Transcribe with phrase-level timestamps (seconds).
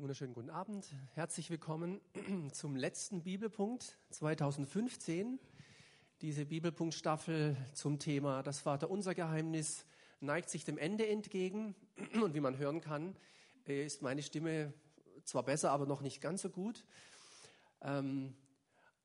[0.00, 0.86] Wunderschönen guten Abend.
[1.14, 2.00] Herzlich willkommen
[2.52, 5.40] zum letzten Bibelpunkt 2015.
[6.20, 9.86] Diese Bibelpunktstaffel zum Thema Das Vaterunser Geheimnis
[10.20, 11.74] neigt sich dem Ende entgegen.
[12.22, 13.16] Und wie man hören kann,
[13.66, 14.72] äh, ist meine Stimme
[15.24, 16.84] zwar besser, aber noch nicht ganz so gut.
[17.80, 18.36] Ähm,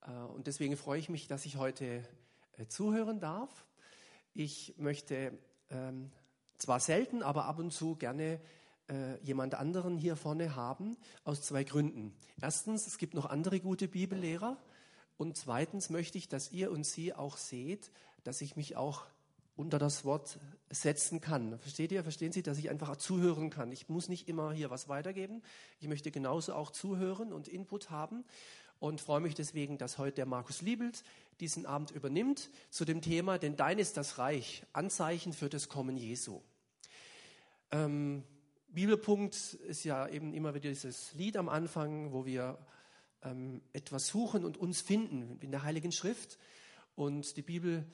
[0.02, 2.08] äh, und deswegen freue ich mich, dass ich heute
[2.60, 3.66] äh, zuhören darf.
[4.36, 5.40] Ich möchte
[5.72, 6.12] ähm,
[6.60, 8.40] zwar selten, aber ab und zu gerne
[8.90, 12.14] äh, jemand anderen hier vorne haben, aus zwei Gründen.
[12.42, 14.58] Erstens, es gibt noch andere gute Bibellehrer.
[15.18, 17.92] Und zweitens möchte ich, dass ihr und sie auch seht,
[18.24, 19.06] dass ich mich auch
[19.56, 21.60] unter das Wort setzen kann.
[21.60, 22.04] Versteht ihr?
[22.04, 23.72] Verstehen Sie, dass ich einfach zuhören kann?
[23.72, 25.44] Ich muss nicht immer hier was weitergeben.
[25.80, 28.26] Ich möchte genauso auch zuhören und Input haben
[28.80, 31.04] und freue mich deswegen, dass heute der Markus Liebelt
[31.40, 35.98] diesen Abend übernimmt zu dem Thema, denn dein ist das Reich, Anzeichen für das Kommen
[35.98, 36.42] Jesu.
[37.72, 38.24] Ähm,
[38.74, 42.58] Bibelpunkt ist ja eben immer wieder dieses Lied am Anfang, wo wir
[43.22, 46.40] ähm, etwas suchen und uns finden in der Heiligen Schrift.
[46.96, 47.86] Und die Bibel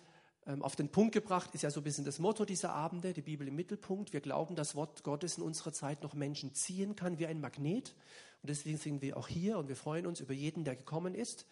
[0.48, 3.22] ähm, auf den Punkt gebracht ist ja so ein bisschen das Motto dieser Abende, die
[3.22, 4.14] Bibel im Mittelpunkt.
[4.14, 7.94] Wir glauben, dass Wort Gottes in unserer Zeit noch Menschen ziehen kann wie ein Magnet.
[8.42, 11.46] Und deswegen sind wir auch hier und wir freuen uns über jeden, der gekommen ist.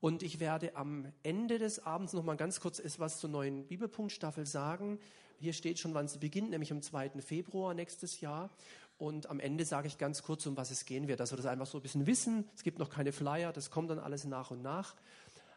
[0.00, 4.44] Und ich werde am Ende des Abends noch mal ganz kurz etwas zur neuen Bibelpunktstaffel
[4.44, 4.98] sagen.
[5.38, 7.10] Hier steht schon, wann sie beginnt, nämlich am 2.
[7.20, 8.50] Februar nächstes Jahr.
[8.98, 11.46] Und am Ende sage ich ganz kurz, um was es gehen wird, dass wir das
[11.46, 12.48] einfach so ein bisschen wissen.
[12.54, 14.94] Es gibt noch keine Flyer, das kommt dann alles nach und nach.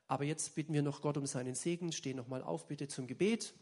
[0.08, 1.92] Aber jetzt bitten wir noch Gott um seinen Segen.
[1.92, 3.54] Steh noch mal auf, bitte zum Gebet.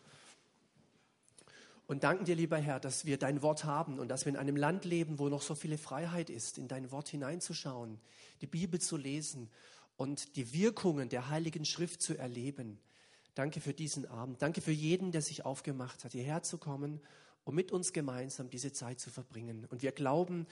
[1.88, 4.56] Und danken dir, lieber Herr, dass wir dein Wort haben und dass wir in einem
[4.56, 8.00] Land leben, wo noch so viele Freiheit ist, in dein Wort hineinzuschauen,
[8.42, 9.50] die Bibel zu lesen
[9.98, 12.80] und die Wirkungen der Heiligen Schrift zu erleben.
[13.36, 14.42] Danke für diesen Abend.
[14.42, 17.02] Danke für jeden, der sich aufgemacht hat, hierher zu kommen,
[17.44, 19.66] um mit uns gemeinsam diese Zeit zu verbringen.
[19.70, 20.48] Und wir glauben,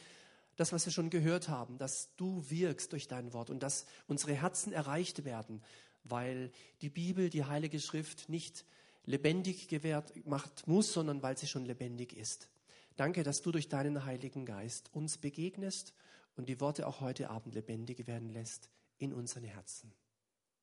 [0.57, 4.33] das, was wir schon gehört haben, dass du wirkst durch dein Wort und dass unsere
[4.33, 5.63] Herzen erreicht werden,
[6.03, 8.65] weil die Bibel, die Heilige Schrift nicht
[9.05, 12.49] lebendig gewährt macht muss, sondern weil sie schon lebendig ist.
[12.95, 15.93] Danke, dass du durch deinen Heiligen Geist uns begegnest
[16.35, 19.91] und die Worte auch heute Abend lebendig werden lässt in unseren Herzen.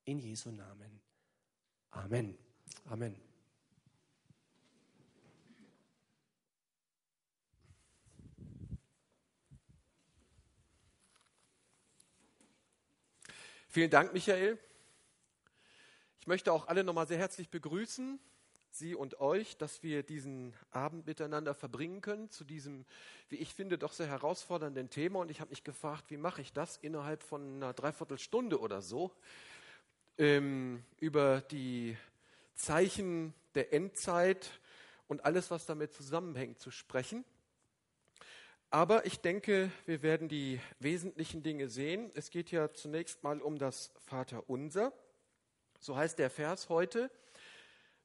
[0.05, 1.10] In Jesu Namen.
[1.91, 2.39] Amen.
[2.89, 3.17] Amen.
[13.69, 14.59] Vielen Dank, Michael.
[16.21, 18.19] Ich möchte auch alle nochmal sehr herzlich begrüßen,
[18.73, 22.85] Sie und euch, dass wir diesen Abend miteinander verbringen können zu diesem,
[23.29, 25.21] wie ich finde, doch sehr herausfordernden Thema.
[25.21, 29.13] Und ich habe mich gefragt, wie mache ich das innerhalb von einer Dreiviertelstunde oder so?
[30.21, 31.97] Ähm, über die
[32.55, 34.61] Zeichen der Endzeit
[35.09, 37.25] und alles, was damit zusammenhängt, zu sprechen.
[38.69, 42.13] Aber ich denke, wir werden die wesentlichen Dinge sehen.
[42.15, 44.93] Es geht ja zunächst mal um das Vaterunser.
[45.81, 47.11] So heißt der Vers heute.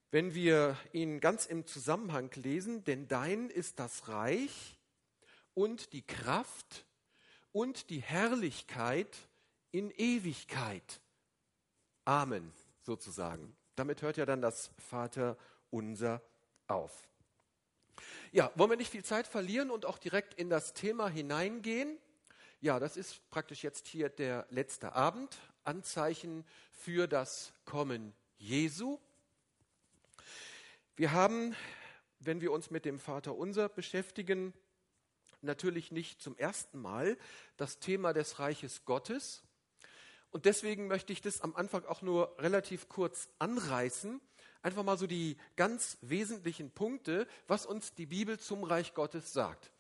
[0.10, 4.78] Wenn wir ihn ganz im Zusammenhang lesen, denn dein ist das Reich
[5.54, 6.86] und die Kraft
[7.52, 9.18] und die Herrlichkeit
[9.72, 11.02] in Ewigkeit.
[12.06, 13.56] Amen sozusagen.
[13.76, 15.38] Damit hört ja dann das Vater
[15.70, 16.22] unser
[16.68, 17.08] auf.
[18.32, 21.98] Ja, wollen wir nicht viel Zeit verlieren und auch direkt in das Thema hineingehen?
[22.62, 25.38] Ja, das ist praktisch jetzt hier der letzte Abend.
[25.64, 29.00] Anzeichen für das Kommen Jesu.
[30.96, 31.56] Wir haben,
[32.20, 34.54] wenn wir uns mit dem Vater unser beschäftigen,
[35.42, 37.18] natürlich nicht zum ersten Mal
[37.58, 39.44] das Thema des Reiches Gottes,
[40.36, 44.20] und deswegen möchte ich das am Anfang auch nur relativ kurz anreißen.
[44.62, 49.72] Einfach mal so die ganz wesentlichen Punkte, was uns die Bibel zum Reich Gottes sagt.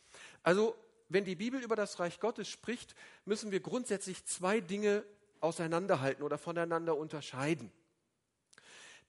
[0.43, 0.73] Also,
[1.09, 2.95] wenn die Bibel über das Reich Gottes spricht,
[3.25, 5.03] müssen wir grundsätzlich zwei Dinge
[5.41, 7.69] auseinanderhalten oder voneinander unterscheiden.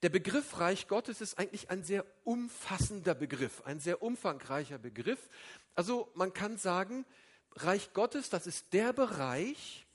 [0.02, 5.30] Der Begriff Reich Gottes ist eigentlich ein sehr umfassender Begriff, ein sehr umfangreicher Begriff.
[5.76, 7.06] Also man kann sagen,
[7.52, 9.85] Reich Gottes, das ist der Bereich,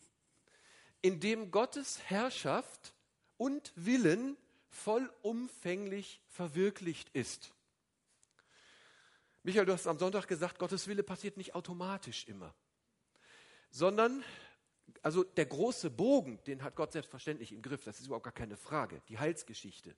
[1.02, 2.94] in dem Gottes Herrschaft
[3.38, 4.38] und Willen
[4.70, 7.54] vollumfänglich verwirklicht ist.
[9.44, 12.54] Michael, du hast am Sonntag gesagt, Gottes Wille passiert nicht automatisch immer,
[13.72, 14.24] sondern
[15.02, 18.58] also der große Bogen, den hat Gott selbstverständlich im Griff, das ist überhaupt gar keine
[18.58, 19.96] Frage, die Heilsgeschichte.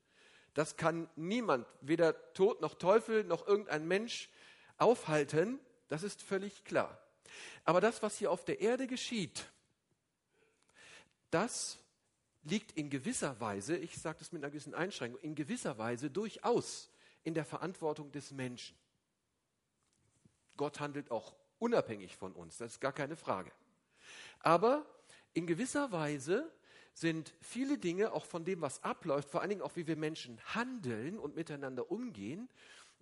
[0.53, 4.29] Das kann niemand, weder Tod noch Teufel noch irgendein Mensch
[4.77, 6.97] aufhalten, das ist völlig klar.
[7.65, 9.51] Aber das, was hier auf der Erde geschieht,
[11.33, 11.79] das
[12.43, 16.91] liegt in gewisser Weise, ich sage das mit einer gewissen Einschränkung, in gewisser Weise durchaus
[17.23, 18.77] in der Verantwortung des Menschen.
[20.57, 23.51] Gott handelt auch unabhängig von uns, das ist gar keine Frage.
[24.39, 24.85] Aber
[25.33, 26.51] in gewisser Weise
[26.93, 30.39] sind viele Dinge, auch von dem, was abläuft, vor allen Dingen auch, wie wir Menschen
[30.53, 32.49] handeln und miteinander umgehen,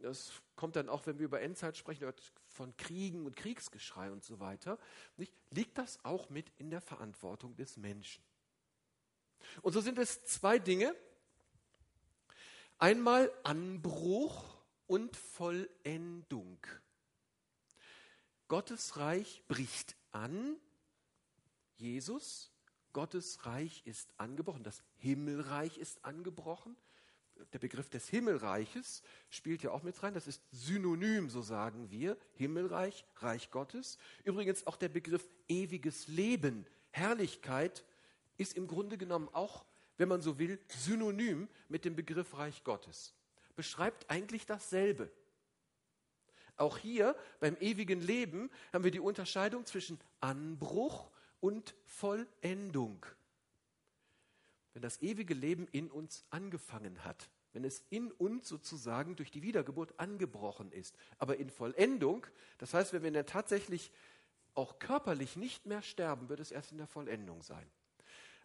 [0.01, 2.11] das kommt dann auch, wenn wir über Endzeit sprechen,
[2.47, 4.77] von Kriegen und Kriegsgeschrei und so weiter,
[5.17, 5.33] nicht?
[5.49, 8.23] liegt das auch mit in der Verantwortung des Menschen.
[9.61, 10.95] Und so sind es zwei Dinge.
[12.77, 14.57] Einmal Anbruch
[14.87, 16.59] und Vollendung.
[18.47, 20.57] Gottes Reich bricht an.
[21.77, 22.51] Jesus,
[22.93, 24.63] Gottes Reich ist angebrochen.
[24.63, 26.75] Das Himmelreich ist angebrochen
[27.53, 30.13] der Begriff des Himmelreiches spielt ja auch mit rein.
[30.13, 32.17] Das ist synonym, so sagen wir.
[32.35, 33.97] Himmelreich, Reich Gottes.
[34.23, 37.83] Übrigens auch der Begriff ewiges Leben, Herrlichkeit
[38.37, 39.65] ist im Grunde genommen auch,
[39.97, 43.13] wenn man so will, synonym mit dem Begriff Reich Gottes.
[43.55, 45.11] Beschreibt eigentlich dasselbe.
[46.57, 51.09] Auch hier beim ewigen Leben haben wir die Unterscheidung zwischen Anbruch
[51.39, 53.05] und Vollendung
[54.73, 59.41] wenn das ewige Leben in uns angefangen hat, wenn es in uns sozusagen durch die
[59.41, 62.25] Wiedergeburt angebrochen ist, aber in Vollendung,
[62.57, 63.91] das heißt, wenn wir dann tatsächlich
[64.53, 67.69] auch körperlich nicht mehr sterben, wird es erst in der Vollendung sein.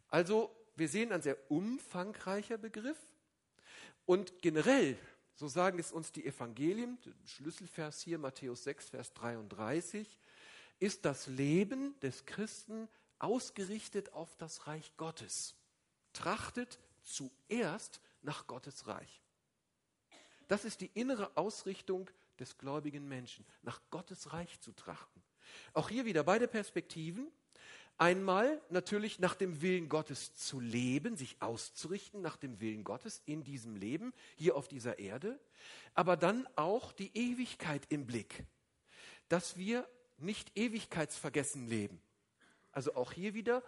[0.08, 2.98] Also, wir sehen ein sehr umfangreicher Begriff
[4.04, 4.98] und generell,
[5.34, 10.18] so sagen es uns die Evangelien, Schlüsselvers hier, Matthäus 6, Vers 33,
[10.78, 12.88] ist das Leben des Christen
[13.18, 15.54] ausgerichtet auf das Reich Gottes
[16.16, 19.22] trachtet zuerst nach Gottes Reich.
[20.48, 22.08] Das ist die innere Ausrichtung
[22.38, 25.22] des gläubigen Menschen, nach Gottes Reich zu trachten.
[25.72, 27.28] Auch hier wieder beide Perspektiven.
[27.98, 33.42] Einmal natürlich nach dem Willen Gottes zu leben, sich auszurichten nach dem Willen Gottes in
[33.42, 35.40] diesem Leben, hier auf dieser Erde,
[35.94, 38.44] aber dann auch die Ewigkeit im Blick,
[39.28, 42.00] dass wir nicht ewigkeitsvergessen leben.
[42.70, 43.62] Also auch hier wieder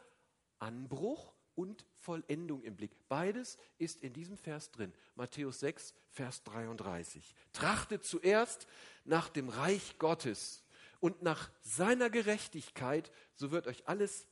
[0.58, 2.92] Anbruch und Vollendung im Blick.
[3.08, 4.94] Beides ist in diesem Vers drin.
[5.16, 7.34] Matthäus 6, Vers 33.
[7.52, 8.68] Trachtet zuerst
[9.04, 10.62] nach dem Reich Gottes
[11.00, 14.28] und nach seiner Gerechtigkeit, so wird euch alles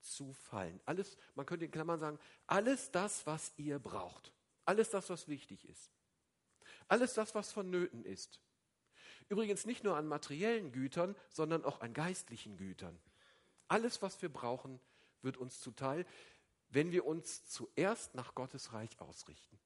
[0.00, 0.80] zufallen.
[0.84, 2.18] Alles, man könnte in Klammern sagen,
[2.48, 4.32] alles das, was ihr braucht.
[4.64, 5.92] Alles das, was wichtig ist.
[6.88, 8.40] Alles das, was vonnöten ist.
[9.28, 12.98] Übrigens nicht nur an materiellen Gütern, sondern auch an geistlichen Gütern.
[13.68, 14.80] Alles, was wir brauchen,
[15.24, 16.06] wird uns zuteil
[16.74, 19.58] wenn wir uns zuerst nach Gottes Reich ausrichten.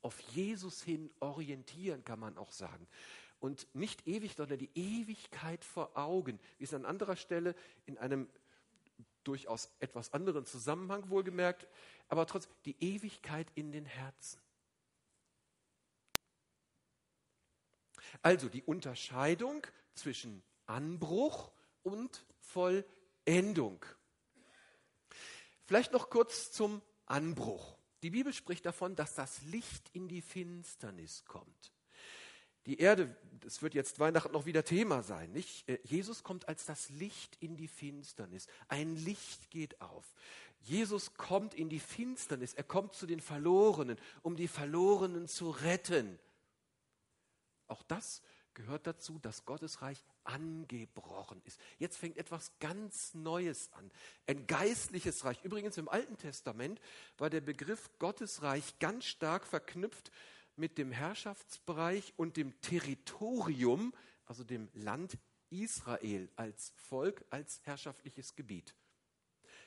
[0.00, 2.88] Auf Jesus hin orientieren, kann man auch sagen.
[3.38, 7.54] Und nicht ewig, sondern die Ewigkeit vor Augen, wie es an anderer Stelle
[7.86, 8.28] in einem
[9.24, 11.68] durchaus etwas anderen Zusammenhang wohlgemerkt,
[12.08, 14.40] aber trotzdem die Ewigkeit in den Herzen.
[18.20, 21.52] Also die Unterscheidung zwischen Anbruch
[21.82, 23.84] und Vollendung.
[25.64, 27.76] Vielleicht noch kurz zum Anbruch.
[28.02, 31.72] Die Bibel spricht davon, dass das Licht in die Finsternis kommt.
[32.66, 35.68] Die Erde, das wird jetzt Weihnachten noch wieder Thema sein, nicht?
[35.68, 38.46] Äh, Jesus kommt als das Licht in die Finsternis.
[38.68, 40.14] Ein Licht geht auf.
[40.60, 42.54] Jesus kommt in die Finsternis.
[42.54, 46.20] Er kommt zu den Verlorenen, um die Verlorenen zu retten.
[47.66, 48.22] Auch das
[48.54, 51.60] gehört dazu, dass Gottes Reich angebrochen ist.
[51.78, 53.90] Jetzt fängt etwas ganz Neues an.
[54.26, 55.42] Ein geistliches Reich.
[55.44, 56.80] Übrigens im Alten Testament
[57.18, 60.10] war der Begriff Gottes Reich ganz stark verknüpft
[60.56, 63.92] mit dem Herrschaftsbereich und dem Territorium,
[64.26, 65.18] also dem Land
[65.50, 68.74] Israel als Volk, als herrschaftliches Gebiet.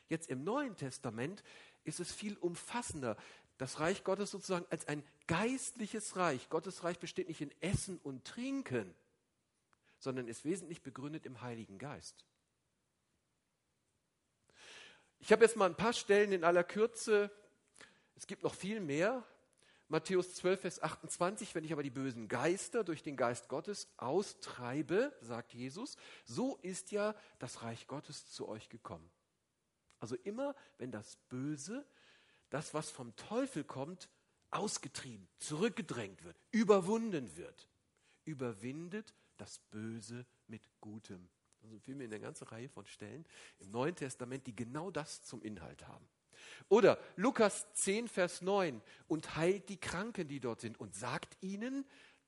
[0.07, 1.43] Jetzt im Neuen Testament
[1.83, 3.17] ist es viel umfassender
[3.57, 6.49] das Reich Gottes sozusagen als ein geistliches Reich.
[6.49, 8.93] Gottes Reich besteht nicht in Essen und Trinken,
[9.99, 12.25] sondern ist wesentlich begründet im Heiligen Geist.
[15.19, 17.31] Ich habe jetzt mal ein paar Stellen in aller Kürze.
[18.15, 19.25] Es gibt noch viel mehr.
[19.87, 25.15] Matthäus 12, Vers 28, wenn ich aber die bösen Geister durch den Geist Gottes austreibe,
[25.21, 25.95] sagt Jesus,
[26.25, 29.09] so ist ja das Reich Gottes zu euch gekommen.
[29.99, 31.85] Also immer, wenn das Böse
[32.55, 34.07] das, was vom Teufel kommt,
[34.49, 37.67] ausgetrieben, zurückgedrängt wird, überwunden wird.
[38.23, 41.27] Überwindet das Böse mit Gutem.
[41.61, 43.25] Also wir in der ganzen Reihe von Stellen
[43.59, 46.07] im Neuen Testament, die genau das zum Inhalt haben.
[46.69, 51.85] Oder Lukas 10, Vers 9, und heilt die Kranken, die dort sind, und sagt ihnen,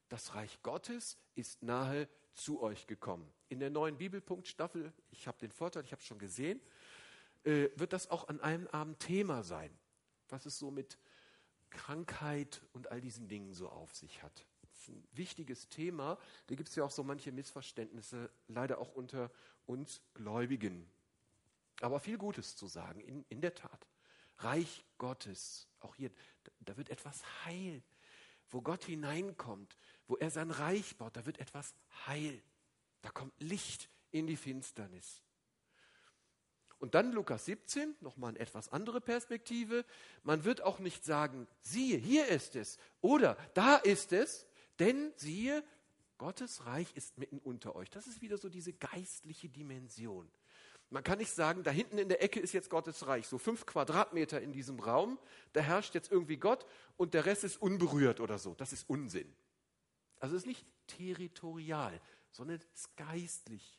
[0.09, 3.31] das Reich Gottes ist nahe zu euch gekommen.
[3.47, 6.59] In der neuen Bibelpunktstaffel, ich habe den Vorteil, ich habe es schon gesehen,
[7.45, 9.71] äh, wird das auch an einem Abend Thema sein
[10.29, 10.97] was es so mit
[11.69, 14.45] Krankheit und all diesen Dingen so auf sich hat.
[14.61, 16.17] Das ist ein wichtiges Thema.
[16.47, 19.31] Da gibt es ja auch so manche Missverständnisse, leider auch unter
[19.65, 20.89] uns Gläubigen.
[21.81, 23.87] Aber viel Gutes zu sagen, in, in der Tat.
[24.39, 26.11] Reich Gottes, auch hier,
[26.43, 27.81] da, da wird etwas heil.
[28.49, 31.75] Wo Gott hineinkommt, wo er sein Reich baut, da wird etwas
[32.07, 32.41] heil.
[33.01, 35.21] Da kommt Licht in die Finsternis.
[36.79, 39.83] Und dann Lukas 17, nochmal eine etwas andere Perspektive.
[40.23, 44.45] Man wird auch nicht sagen, siehe, hier ist es oder da ist es,
[44.79, 45.63] denn siehe,
[46.17, 47.89] Gottes Reich ist mitten unter euch.
[47.89, 50.29] Das ist wieder so diese geistliche Dimension.
[50.89, 53.65] Man kann nicht sagen, da hinten in der Ecke ist jetzt Gottes Reich, so fünf
[53.65, 55.19] Quadratmeter in diesem Raum,
[55.53, 56.65] da herrscht jetzt irgendwie Gott
[56.95, 58.53] und der Rest ist unberührt oder so.
[58.55, 59.31] Das ist Unsinn.
[60.19, 61.99] Also es ist nicht territorial,
[62.31, 63.77] sondern es ist geistlich.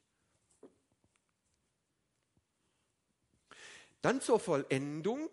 [4.03, 5.31] Dann zur Vollendung.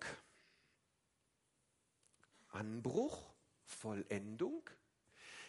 [2.49, 3.21] Anbruch,
[3.63, 4.69] Vollendung.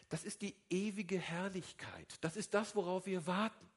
[0.08, 2.18] Das ist die ewige Herrlichkeit.
[2.20, 3.68] Das ist das, worauf wir warten.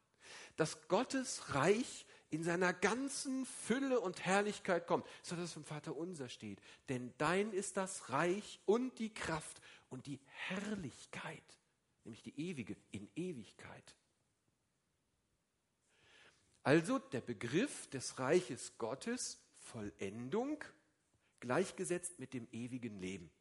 [0.55, 5.07] Dass Gottes Reich in seiner ganzen Fülle und Herrlichkeit kommt.
[5.23, 6.61] So dass es vom Vater unser steht.
[6.89, 11.59] Denn dein ist das Reich und die Kraft und die Herrlichkeit,
[12.03, 13.95] nämlich die ewige in Ewigkeit.
[16.63, 20.63] Also der Begriff des Reiches Gottes, Vollendung,
[21.39, 23.31] gleichgesetzt mit dem ewigen Leben.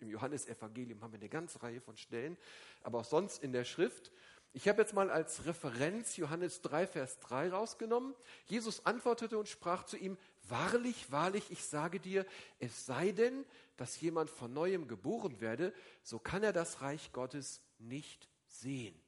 [0.00, 2.36] Im Johannesevangelium haben wir eine ganze Reihe von Stellen,
[2.82, 4.10] aber auch sonst in der Schrift.
[4.52, 8.14] Ich habe jetzt mal als Referenz Johannes 3, Vers 3 rausgenommen.
[8.46, 12.26] Jesus antwortete und sprach zu ihm, Wahrlich, wahrlich, ich sage dir,
[12.58, 17.62] es sei denn, dass jemand von neuem geboren werde, so kann er das Reich Gottes
[17.78, 19.03] nicht sehen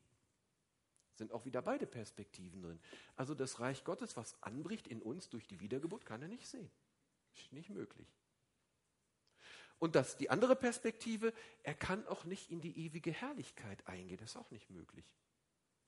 [1.17, 2.81] sind auch wieder beide Perspektiven drin.
[3.17, 6.71] Also das Reich Gottes, was anbricht in uns durch die Wiedergeburt, kann er nicht sehen.
[7.35, 8.09] Ist nicht möglich.
[9.79, 11.33] Und das, die andere Perspektive,
[11.63, 14.19] er kann auch nicht in die ewige Herrlichkeit eingehen.
[14.19, 15.05] Das ist auch nicht möglich.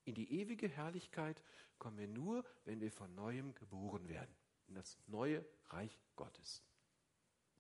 [0.05, 1.43] In die ewige Herrlichkeit
[1.79, 4.35] kommen wir nur, wenn wir von neuem geboren werden.
[4.67, 6.63] In das neue Reich Gottes.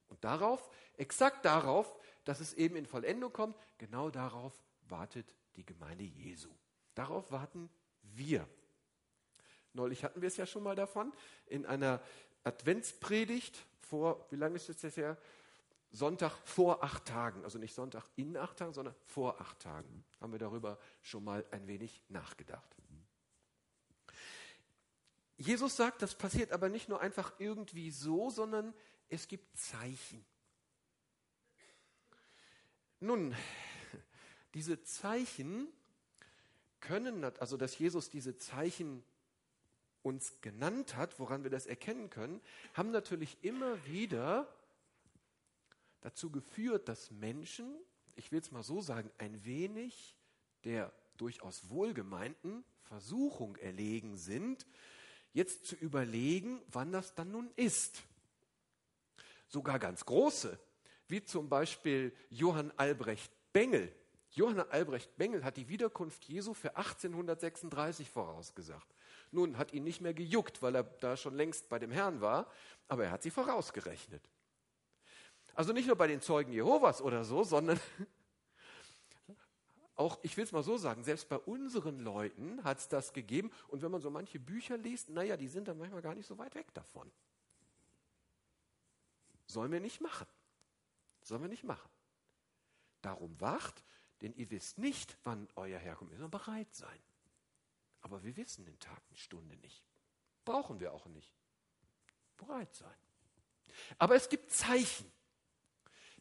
[0.08, 1.94] Und darauf, exakt darauf,
[2.24, 6.50] dass es eben in Vollendung kommt, genau darauf wartet die Gemeinde Jesu.
[6.98, 7.70] Darauf warten
[8.02, 8.48] wir.
[9.72, 11.12] Neulich hatten wir es ja schon mal davon,
[11.46, 12.02] in einer
[12.42, 15.16] Adventspredigt vor, wie lange ist es jetzt her?
[15.92, 20.32] Sonntag vor acht Tagen, also nicht Sonntag in acht Tagen, sondern vor acht Tagen, haben
[20.32, 22.74] wir darüber schon mal ein wenig nachgedacht.
[25.36, 28.74] Jesus sagt, das passiert aber nicht nur einfach irgendwie so, sondern
[29.08, 30.24] es gibt Zeichen.
[32.98, 33.36] Nun,
[34.54, 35.72] diese Zeichen
[36.80, 39.02] können, also dass Jesus diese Zeichen
[40.02, 42.40] uns genannt hat, woran wir das erkennen können,
[42.74, 44.48] haben natürlich immer wieder
[46.00, 47.74] dazu geführt, dass Menschen,
[48.16, 50.16] ich will es mal so sagen, ein wenig
[50.64, 54.66] der durchaus wohlgemeinten Versuchung erlegen sind,
[55.32, 58.02] jetzt zu überlegen, wann das dann nun ist.
[59.48, 60.58] Sogar ganz große,
[61.08, 63.92] wie zum Beispiel Johann Albrecht Bengel,
[64.38, 68.94] Johann Albrecht Bengel hat die Wiederkunft Jesu für 1836 vorausgesagt.
[69.32, 72.46] Nun hat ihn nicht mehr gejuckt, weil er da schon längst bei dem Herrn war,
[72.86, 74.22] aber er hat sie vorausgerechnet.
[75.54, 77.80] Also nicht nur bei den Zeugen Jehovas oder so, sondern
[79.96, 83.50] auch, ich will es mal so sagen, selbst bei unseren Leuten hat es das gegeben.
[83.66, 86.38] Und wenn man so manche Bücher liest, naja, die sind dann manchmal gar nicht so
[86.38, 87.10] weit weg davon.
[89.46, 90.28] Sollen wir nicht machen.
[91.22, 91.90] Sollen wir nicht machen.
[93.02, 93.82] Darum wacht,
[94.20, 96.12] denn ihr wisst nicht, wann euer kommt.
[96.12, 96.98] Ihr sollt bereit sein.
[98.00, 99.84] Aber wir wissen den Tag und Stunde nicht.
[100.44, 101.34] Brauchen wir auch nicht.
[102.36, 102.94] Bereit sein.
[103.98, 105.10] Aber es gibt Zeichen.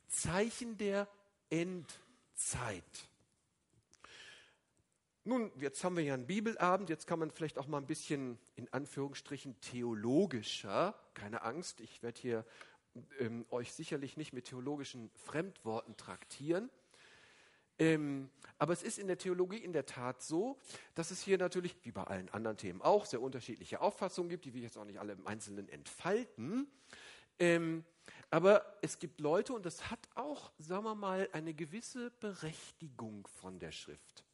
[0.08, 1.08] Zeichen der
[1.50, 2.84] Endzeit.
[5.24, 8.39] Nun, jetzt haben wir ja einen Bibelabend, jetzt kann man vielleicht auch mal ein bisschen
[8.56, 12.46] in Anführungsstrichen theologischer, keine Angst, ich werde hier
[13.20, 16.70] ähm, euch sicherlich nicht mit theologischen Fremdworten traktieren.
[17.79, 18.29] Ähm,
[18.60, 20.57] aber es ist in der Theologie in der Tat so,
[20.96, 24.53] dass es hier natürlich, wie bei allen anderen Themen auch, sehr unterschiedliche Auffassungen gibt, die
[24.53, 26.67] wir jetzt auch nicht alle im Einzelnen entfalten.
[27.39, 27.86] Ähm,
[28.29, 33.60] aber es gibt Leute, und das hat auch, sagen wir mal, eine gewisse Berechtigung von
[33.60, 34.25] der Schrift,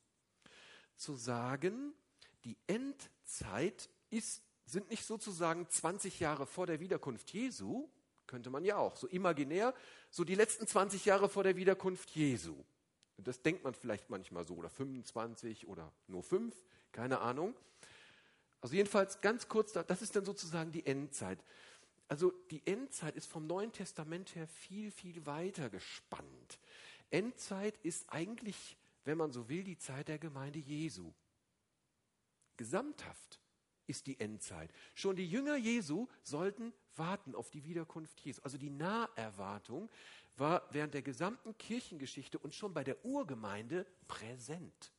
[0.95, 1.93] zu sagen,
[2.45, 7.89] die Endzeit ist, sind nicht sozusagen 20 Jahre vor der Wiederkunft Jesu,
[8.25, 9.73] könnte man ja auch, so imaginär,
[10.09, 12.63] so die letzten 20 Jahre vor der Wiederkunft Jesu.
[13.17, 16.55] Das denkt man vielleicht manchmal so, oder 25 oder nur 5,
[16.91, 17.55] keine Ahnung.
[18.61, 21.43] Also jedenfalls ganz kurz, das ist dann sozusagen die Endzeit.
[22.07, 26.59] Also die Endzeit ist vom Neuen Testament her viel, viel weiter gespannt.
[27.11, 31.13] Endzeit ist eigentlich wenn man so will, die Zeit der Gemeinde Jesu.
[32.57, 33.39] Gesamthaft
[33.87, 34.71] ist die Endzeit.
[34.95, 38.41] Schon die Jünger Jesu sollten warten auf die Wiederkunft Jesu.
[38.43, 39.89] Also die Naherwartung
[40.37, 44.91] war während der gesamten Kirchengeschichte und schon bei der Urgemeinde präsent.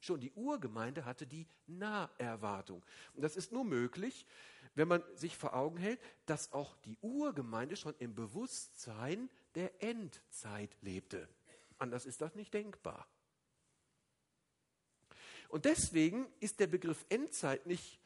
[0.00, 2.84] Schon die Urgemeinde hatte die Naherwartung.
[3.14, 4.26] Und das ist nur möglich,
[4.74, 10.76] wenn man sich vor Augen hält, dass auch die Urgemeinde schon im Bewusstsein der Endzeit
[10.80, 11.28] lebte.
[11.78, 13.06] Anders ist das nicht denkbar.
[15.48, 18.00] Und deswegen ist der Begriff Endzeit nicht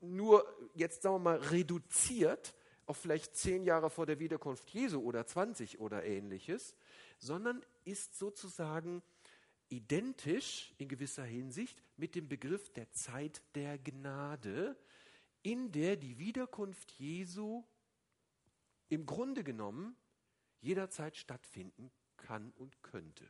[0.00, 2.54] nur jetzt sagen wir mal reduziert
[2.92, 6.76] auf vielleicht zehn Jahre vor der Wiederkunft Jesu oder 20 oder ähnliches,
[7.16, 9.02] sondern ist sozusagen
[9.70, 14.76] identisch in gewisser Hinsicht mit dem Begriff der Zeit der Gnade,
[15.42, 17.64] in der die Wiederkunft Jesu
[18.90, 19.96] im Grunde genommen
[20.60, 23.26] jederzeit stattfinden kann und könnte.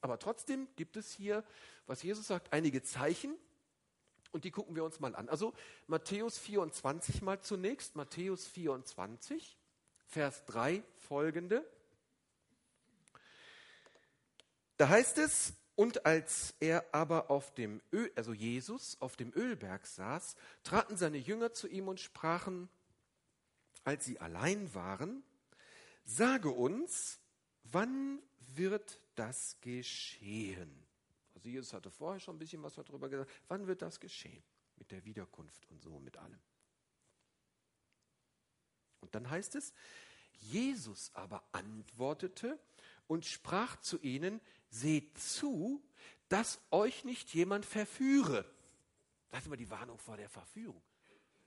[0.00, 1.44] Aber trotzdem gibt es hier,
[1.84, 3.36] was Jesus sagt, einige Zeichen,
[4.32, 5.28] und die gucken wir uns mal an.
[5.28, 5.52] Also
[5.86, 7.94] Matthäus 24 mal zunächst.
[7.96, 9.56] Matthäus 24,
[10.06, 11.64] Vers 3 folgende.
[14.78, 19.86] Da heißt es, und als er aber auf dem Öl, also Jesus auf dem Ölberg
[19.86, 22.68] saß, traten seine Jünger zu ihm und sprachen,
[23.84, 25.22] als sie allein waren,
[26.04, 27.20] sage uns,
[27.64, 28.20] wann
[28.54, 30.81] wird das geschehen?
[31.42, 33.28] Also Jesus hatte vorher schon ein bisschen was darüber gesagt.
[33.48, 34.44] Wann wird das geschehen?
[34.76, 36.38] Mit der Wiederkunft und so, mit allem.
[39.00, 39.74] Und dann heißt es,
[40.38, 42.60] Jesus aber antwortete
[43.08, 45.82] und sprach zu ihnen, seht zu,
[46.28, 48.48] dass euch nicht jemand verführe.
[49.30, 50.80] Das ist immer die Warnung vor der Verführung.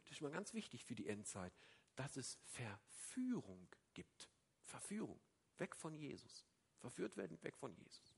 [0.03, 1.53] Das ist mal ganz wichtig für die Endzeit,
[1.95, 4.29] dass es Verführung gibt.
[4.61, 5.21] Verführung.
[5.57, 6.45] Weg von Jesus.
[6.79, 8.14] Verführt werden, weg von Jesus.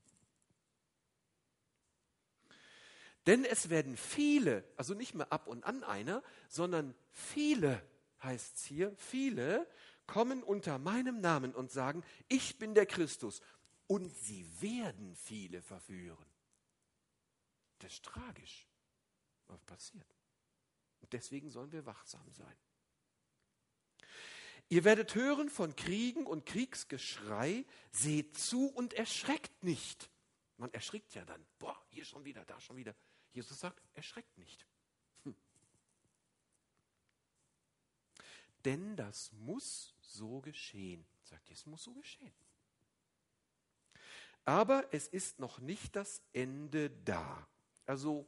[3.28, 7.86] Denn es werden viele, also nicht mehr ab und an einer, sondern viele,
[8.22, 9.68] heißt es hier, viele
[10.06, 13.42] kommen unter meinem Namen und sagen, ich bin der Christus.
[13.86, 16.24] Und sie werden viele verführen.
[17.80, 18.66] Das ist tragisch,
[19.46, 20.16] was passiert.
[21.02, 22.56] Und deswegen sollen wir wachsam sein.
[24.70, 30.10] Ihr werdet hören von Kriegen und Kriegsgeschrei, seht zu und erschreckt nicht.
[30.56, 31.46] Man erschrickt ja dann.
[31.58, 32.94] Boah, hier schon wieder, da schon wieder.
[33.38, 34.66] Jesus sagt, erschreckt nicht.
[35.22, 35.36] Hm.
[38.64, 41.06] Denn das muss so geschehen.
[41.22, 42.34] Sagt, es muss so geschehen.
[44.44, 47.46] Aber es ist noch nicht das Ende da.
[47.86, 48.26] Also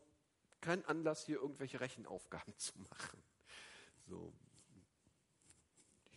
[0.61, 3.20] kein Anlass, hier irgendwelche Rechenaufgaben zu machen.
[4.07, 4.33] So,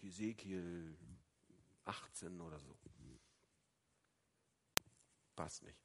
[0.02, 0.96] Hesekiel
[1.86, 2.78] 18 oder so.
[5.36, 5.83] Passt nicht.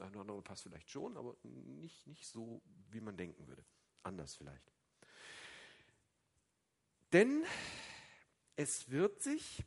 [0.00, 3.64] Eine oder andere passt vielleicht schon, aber nicht, nicht so, wie man denken würde.
[4.02, 4.72] Anders vielleicht.
[7.12, 7.44] Denn
[8.56, 9.64] es wird sich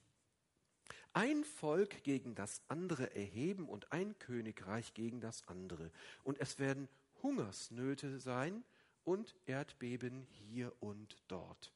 [1.14, 5.92] ein Volk gegen das andere erheben und ein Königreich gegen das andere.
[6.24, 6.88] Und es werden
[7.22, 8.64] Hungersnöte sein
[9.04, 11.74] und Erdbeben hier und dort.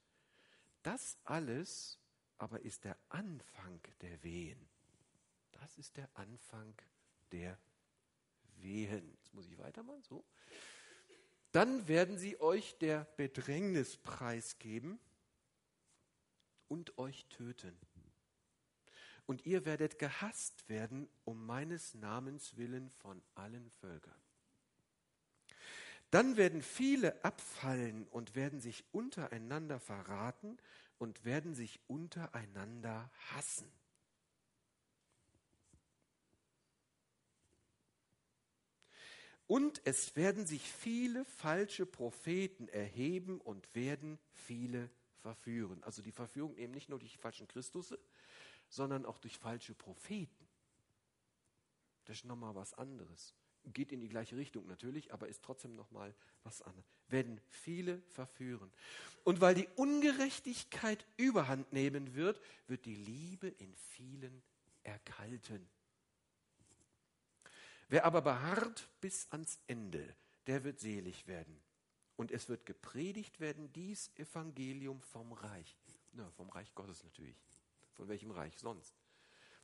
[0.83, 1.99] Das alles
[2.37, 4.69] aber ist der Anfang der Wehen.
[5.51, 6.75] Das ist der Anfang
[7.31, 7.57] der
[8.61, 9.09] Wehen.
[9.17, 10.01] Jetzt muss ich weitermachen.
[10.03, 10.23] So.
[11.51, 14.99] Dann werden sie euch der Bedrängnis preisgeben
[16.67, 17.77] und euch töten.
[19.25, 24.13] Und ihr werdet gehasst werden um meines Namens willen von allen Völkern.
[26.11, 30.57] Dann werden viele abfallen und werden sich untereinander verraten
[30.97, 33.71] und werden sich untereinander hassen.
[39.47, 44.89] Und es werden sich viele falsche Propheten erheben und werden viele
[45.21, 45.83] verführen.
[45.83, 47.99] Also die Verführung eben nicht nur durch falschen Christusse,
[48.69, 50.47] sondern auch durch falsche Propheten.
[52.05, 53.35] Das ist nochmal was anderes.
[53.73, 56.85] Geht in die gleiche Richtung natürlich, aber ist trotzdem nochmal was anderes.
[57.07, 58.71] Werden viele verführen.
[59.23, 64.43] Und weil die Ungerechtigkeit überhand nehmen wird, wird die Liebe in vielen
[64.83, 65.67] erkalten.
[67.87, 70.15] Wer aber beharrt bis ans Ende,
[70.47, 71.59] der wird selig werden.
[72.15, 75.77] Und es wird gepredigt werden, dies Evangelium vom Reich.
[76.13, 77.35] Na, vom Reich Gottes natürlich.
[77.93, 78.95] Von welchem Reich sonst?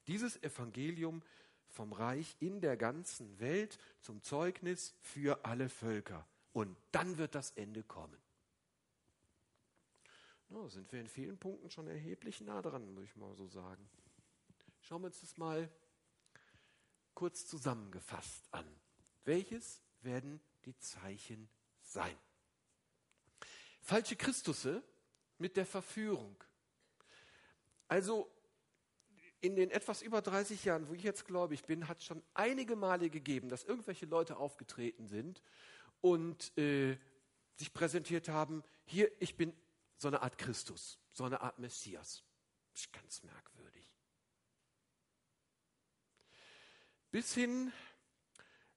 [0.08, 1.22] Dieses Evangelium
[1.70, 6.28] vom Reich in der ganzen Welt zum Zeugnis für alle Völker.
[6.54, 8.18] Und dann wird das Ende kommen.
[10.50, 13.90] No, sind wir in vielen Punkten schon erheblich nah dran, muss ich mal so sagen.
[14.82, 15.70] Schauen wir uns das mal
[17.22, 18.66] kurz zusammengefasst an.
[19.26, 21.52] Welches werden die Zeichen
[21.84, 22.18] sein?
[23.80, 24.82] Falsche Christusse
[25.38, 26.36] mit der Verführung.
[27.88, 28.28] Also
[29.40, 32.76] in den etwas über 30 Jahren, wo ich jetzt gläubig bin, hat es schon einige
[32.76, 35.44] Male gegeben, dass irgendwelche Leute aufgetreten sind
[36.00, 36.98] und äh,
[37.54, 39.56] sich präsentiert haben, hier, ich bin
[39.96, 42.24] so eine Art Christus, so eine Art Messias.
[42.72, 43.91] Das ist ganz merkwürdig.
[47.12, 47.74] Bis hin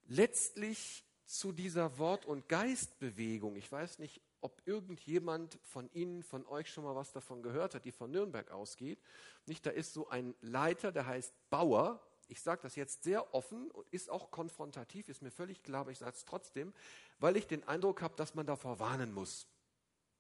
[0.09, 3.55] letztlich zu dieser Wort- und Geistbewegung.
[3.57, 7.85] Ich weiß nicht, ob irgendjemand von Ihnen, von euch schon mal was davon gehört hat,
[7.85, 9.01] die von Nürnberg ausgeht.
[9.47, 12.05] Nicht, da ist so ein Leiter, der heißt Bauer.
[12.27, 15.92] Ich sage das jetzt sehr offen und ist auch konfrontativ, ist mir völlig klar, aber
[15.92, 16.75] ich sage es trotzdem,
[17.20, 19.47] weil ich den Eindruck habe, dass man davor warnen muss.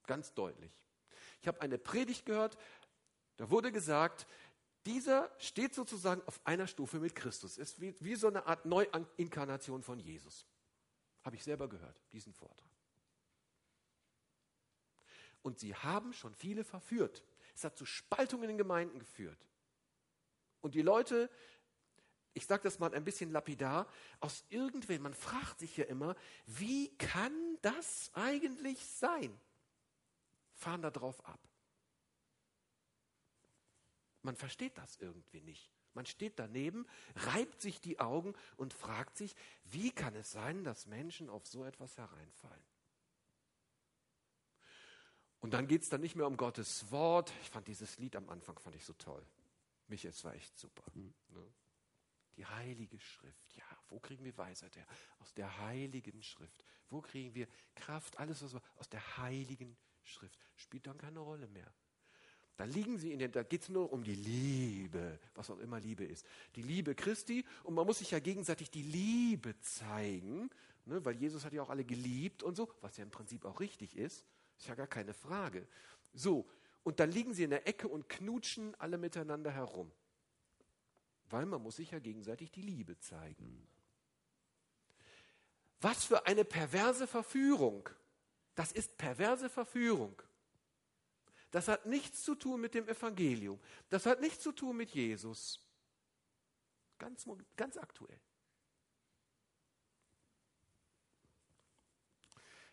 [0.06, 0.72] Ganz deutlich.
[1.40, 2.56] Ich habe eine Predigt gehört,
[3.36, 4.26] da wurde gesagt,
[4.86, 7.56] dieser steht sozusagen auf einer Stufe mit Christus.
[7.58, 10.46] Ist wie, wie so eine Art Neuinkarnation von Jesus.
[11.22, 12.68] Habe ich selber gehört, diesen Vortrag.
[15.42, 17.22] Und sie haben schon viele verführt.
[17.54, 19.38] Es hat zu Spaltungen in den Gemeinden geführt.
[20.60, 21.30] Und die Leute,
[22.32, 23.86] ich sage das mal ein bisschen lapidar,
[24.20, 26.16] aus irgendwen, man fragt sich ja immer,
[26.46, 29.38] wie kann das eigentlich sein?
[30.54, 31.40] Fahren da drauf ab.
[34.24, 35.70] Man versteht das irgendwie nicht.
[35.92, 40.86] Man steht daneben, reibt sich die Augen und fragt sich, wie kann es sein, dass
[40.86, 42.64] Menschen auf so etwas hereinfallen?
[45.40, 47.32] Und dann geht es dann nicht mehr um Gottes Wort.
[47.42, 49.24] Ich fand dieses Lied am Anfang fand ich so toll.
[49.88, 50.82] Mich, es war echt super.
[50.94, 51.14] Mhm.
[51.28, 51.46] Ne?
[52.38, 53.54] Die heilige Schrift.
[53.54, 54.86] Ja, wo kriegen wir Weisheit her?
[55.18, 56.64] Aus der heiligen Schrift.
[56.88, 58.18] Wo kriegen wir Kraft?
[58.18, 60.38] Alles, was wir aus der heiligen Schrift.
[60.56, 61.72] Spielt dann keine Rolle mehr.
[62.56, 65.80] Da liegen sie in den, da geht es nur um die Liebe, was auch immer
[65.80, 66.24] Liebe ist.
[66.54, 70.50] Die Liebe Christi und man muss sich ja gegenseitig die Liebe zeigen,
[70.84, 73.58] ne, weil Jesus hat ja auch alle geliebt und so, was ja im Prinzip auch
[73.58, 74.24] richtig ist.
[74.56, 75.66] Ist ja gar keine Frage.
[76.12, 76.48] So,
[76.84, 79.90] und dann liegen sie in der Ecke und knutschen alle miteinander herum.
[81.30, 83.66] Weil man muss sich ja gegenseitig die Liebe zeigen.
[85.80, 87.88] Was für eine perverse Verführung.
[88.54, 90.22] Das ist perverse Verführung.
[91.54, 93.60] Das hat nichts zu tun mit dem Evangelium.
[93.88, 95.64] Das hat nichts zu tun mit Jesus.
[96.98, 98.18] Ganz, ganz aktuell.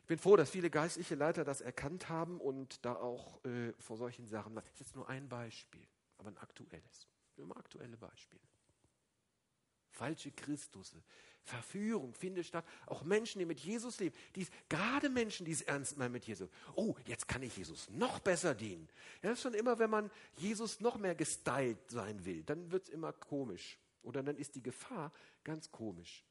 [0.08, 4.28] bin froh, dass viele geistliche Leiter das erkannt haben und da auch äh, vor solchen
[4.28, 4.56] Sachen.
[4.56, 7.08] Das ist jetzt nur ein Beispiel, aber ein aktuelles.
[7.38, 8.42] Immer aktuelle Beispiele.
[9.92, 11.02] Falsche Christusse.
[11.44, 12.66] Verführung findet statt.
[12.86, 16.50] Auch Menschen, die mit Jesus leben, die, gerade Menschen, die es ernst meinen mit Jesus.
[16.76, 18.88] Oh, jetzt kann ich Jesus noch besser dienen.
[19.22, 22.84] Ja, das ist schon immer, wenn man Jesus noch mehr gestylt sein will, dann wird
[22.84, 23.80] es immer komisch.
[24.04, 25.12] Oder dann ist die Gefahr
[25.44, 26.26] ganz komisch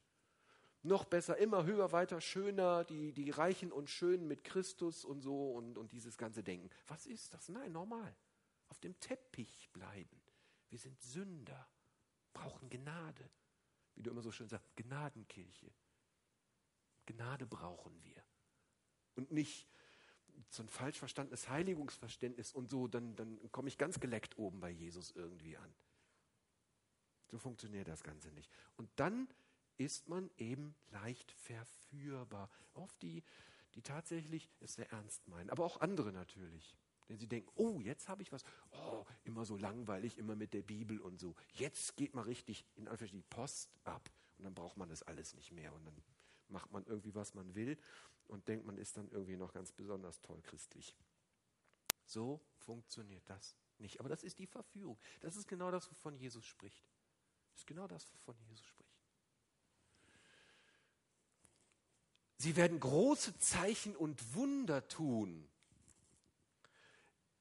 [0.83, 5.53] noch besser, immer höher, weiter, schöner, die, die Reichen und Schönen mit Christus und so
[5.53, 6.71] und, und dieses ganze Denken.
[6.89, 7.49] Was ist das?
[7.49, 8.15] Nein, normal.
[8.69, 10.21] Auf dem Teppich bleiben.
[10.69, 11.69] Wir sind Sünder,
[12.33, 13.29] brauchen Gnade.
[14.01, 15.71] Wie du immer so schön sagst, Gnadenkirche.
[17.05, 18.25] Gnade brauchen wir.
[19.15, 19.69] Und nicht
[20.49, 24.71] so ein falsch verstandenes Heiligungsverständnis und so, dann, dann komme ich ganz geleckt oben bei
[24.71, 25.75] Jesus irgendwie an.
[27.27, 28.51] So funktioniert das Ganze nicht.
[28.79, 29.29] Und dann
[29.77, 33.23] ist man eben leicht verführbar auf die,
[33.75, 35.51] die tatsächlich es sehr ernst meinen.
[35.51, 36.75] Aber auch andere natürlich.
[37.11, 38.45] Denn sie denken, oh, jetzt habe ich was.
[38.71, 41.35] Oh, immer so langweilig, immer mit der Bibel und so.
[41.55, 44.09] Jetzt geht man richtig in Anführungszeichen die Post ab.
[44.39, 45.75] Und dann braucht man das alles nicht mehr.
[45.75, 45.97] Und dann
[46.47, 47.77] macht man irgendwie, was man will
[48.29, 50.97] und denkt, man ist dann irgendwie noch ganz besonders toll christlich.
[52.05, 53.99] So funktioniert das nicht.
[53.99, 54.97] Aber das ist die Verführung.
[55.19, 56.85] Das ist genau das, wovon Jesus spricht.
[57.51, 59.01] Das ist genau das, wovon Jesus spricht.
[62.37, 65.50] Sie werden große Zeichen und Wunder tun.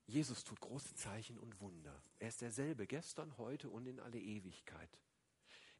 [0.10, 2.02] Jesus tut große Zeichen und Wunder.
[2.18, 4.90] Er ist derselbe gestern, heute und in alle Ewigkeit.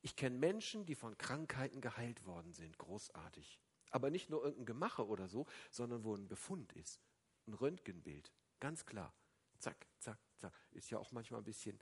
[0.04, 2.78] Ich kenne Menschen, die von Krankheiten geheilt worden sind.
[2.78, 3.60] Großartig.
[3.90, 7.02] Aber nicht nur irgendein Gemache oder so, sondern wo ein Befund ist.
[7.48, 8.32] Ein Röntgenbild.
[8.60, 9.16] Ganz klar.
[9.58, 10.54] Zack, zack, zack.
[10.74, 11.80] Ist ja auch manchmal ein bisschen,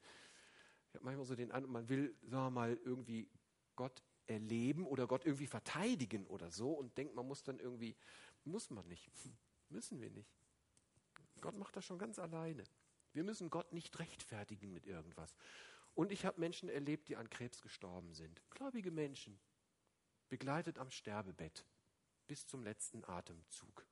[0.87, 3.29] ich habe manchmal so den Eindruck, man will, sagen wir mal, irgendwie
[3.75, 7.97] Gott erleben oder Gott irgendwie verteidigen oder so und denkt, man muss dann irgendwie,
[8.45, 9.11] muss man nicht,
[9.69, 10.31] müssen wir nicht.
[11.41, 12.63] Gott macht das schon ganz alleine.
[13.13, 15.35] Wir müssen Gott nicht rechtfertigen mit irgendwas.
[15.95, 18.41] Und ich habe Menschen erlebt, die an Krebs gestorben sind.
[18.51, 19.39] Gläubige Menschen,
[20.29, 21.65] begleitet am Sterbebett
[22.27, 23.85] bis zum letzten Atemzug,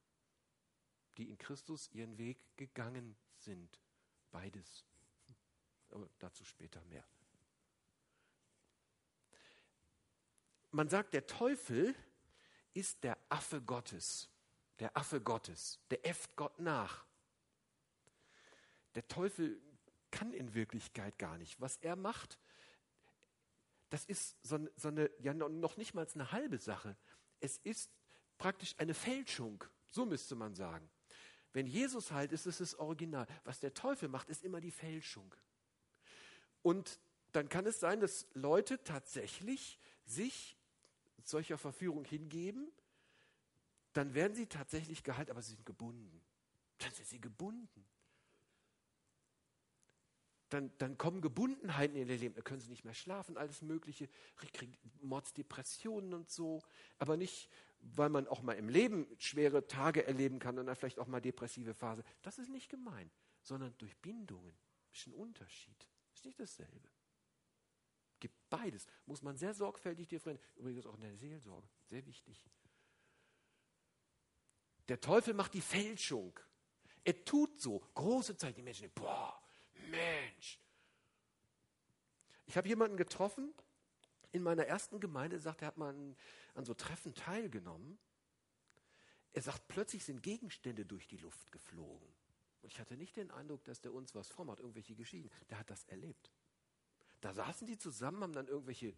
[1.17, 3.79] die in Christus ihren Weg gegangen sind.
[4.31, 4.86] Beides.
[5.89, 7.05] Aber dazu später mehr.
[10.75, 11.95] man sagt, der Teufel
[12.73, 14.29] ist der Affe Gottes.
[14.79, 15.79] Der Affe Gottes.
[15.89, 17.04] Der äfft Gott nach.
[18.95, 19.62] Der Teufel
[20.12, 21.60] kann in Wirklichkeit gar nicht.
[21.60, 22.39] Was er macht,
[23.89, 26.95] das ist so, so eine, ja noch nicht mal eine halbe Sache.
[27.39, 27.91] Es ist
[28.38, 29.63] praktisch eine Fälschung.
[29.88, 30.89] So müsste man sagen.
[31.53, 33.27] Wenn Jesus halt ist, ist es Original.
[33.43, 35.34] Was der Teufel macht, ist immer die Fälschung.
[36.62, 36.99] Und
[37.31, 40.58] dann kann es sein, dass Leute tatsächlich sich
[41.23, 42.71] solcher Verführung hingeben,
[43.93, 46.21] dann werden sie tatsächlich gehalten, aber sie sind gebunden.
[46.79, 47.86] Dann sind sie gebunden.
[50.55, 52.33] Dann, dann kommen Gebundenheiten in ihr Leben.
[52.33, 56.63] Da können sie nicht mehr schlafen, alles Mögliche, kriegen Mordsdepressionen und so.
[56.97, 57.49] Aber nicht,
[57.81, 61.19] weil man auch mal im Leben schwere Tage erleben kann und dann vielleicht auch mal
[61.19, 62.05] depressive Phase.
[62.21, 64.55] Das ist nicht gemeint, sondern durch Bindungen.
[64.93, 65.89] Ist ein Unterschied.
[66.13, 66.87] Ist nicht dasselbe.
[68.21, 68.87] Gibt beides.
[69.05, 70.49] Muss man sehr sorgfältig differenzieren.
[70.55, 71.67] Übrigens auch in der Seelsorge.
[71.83, 72.45] Sehr wichtig.
[74.87, 76.39] Der Teufel macht die Fälschung.
[77.03, 77.79] Er tut so.
[77.93, 78.55] Große Zeit.
[78.55, 79.37] Die Menschen boah,
[79.85, 80.59] Mensch.
[82.45, 83.53] Ich habe jemanden getroffen
[84.31, 86.15] in meiner ersten Gemeinde, sagt, er hat mal an,
[86.53, 87.97] an so Treffen teilgenommen.
[89.33, 92.07] Er sagt, plötzlich sind Gegenstände durch die Luft geflogen.
[92.61, 95.29] Und ich hatte nicht den Eindruck, dass der uns was vormacht, irgendwelche Geschichten.
[95.49, 96.31] Der hat das erlebt.
[97.21, 98.93] Da saßen die zusammen, haben dann irgendwelche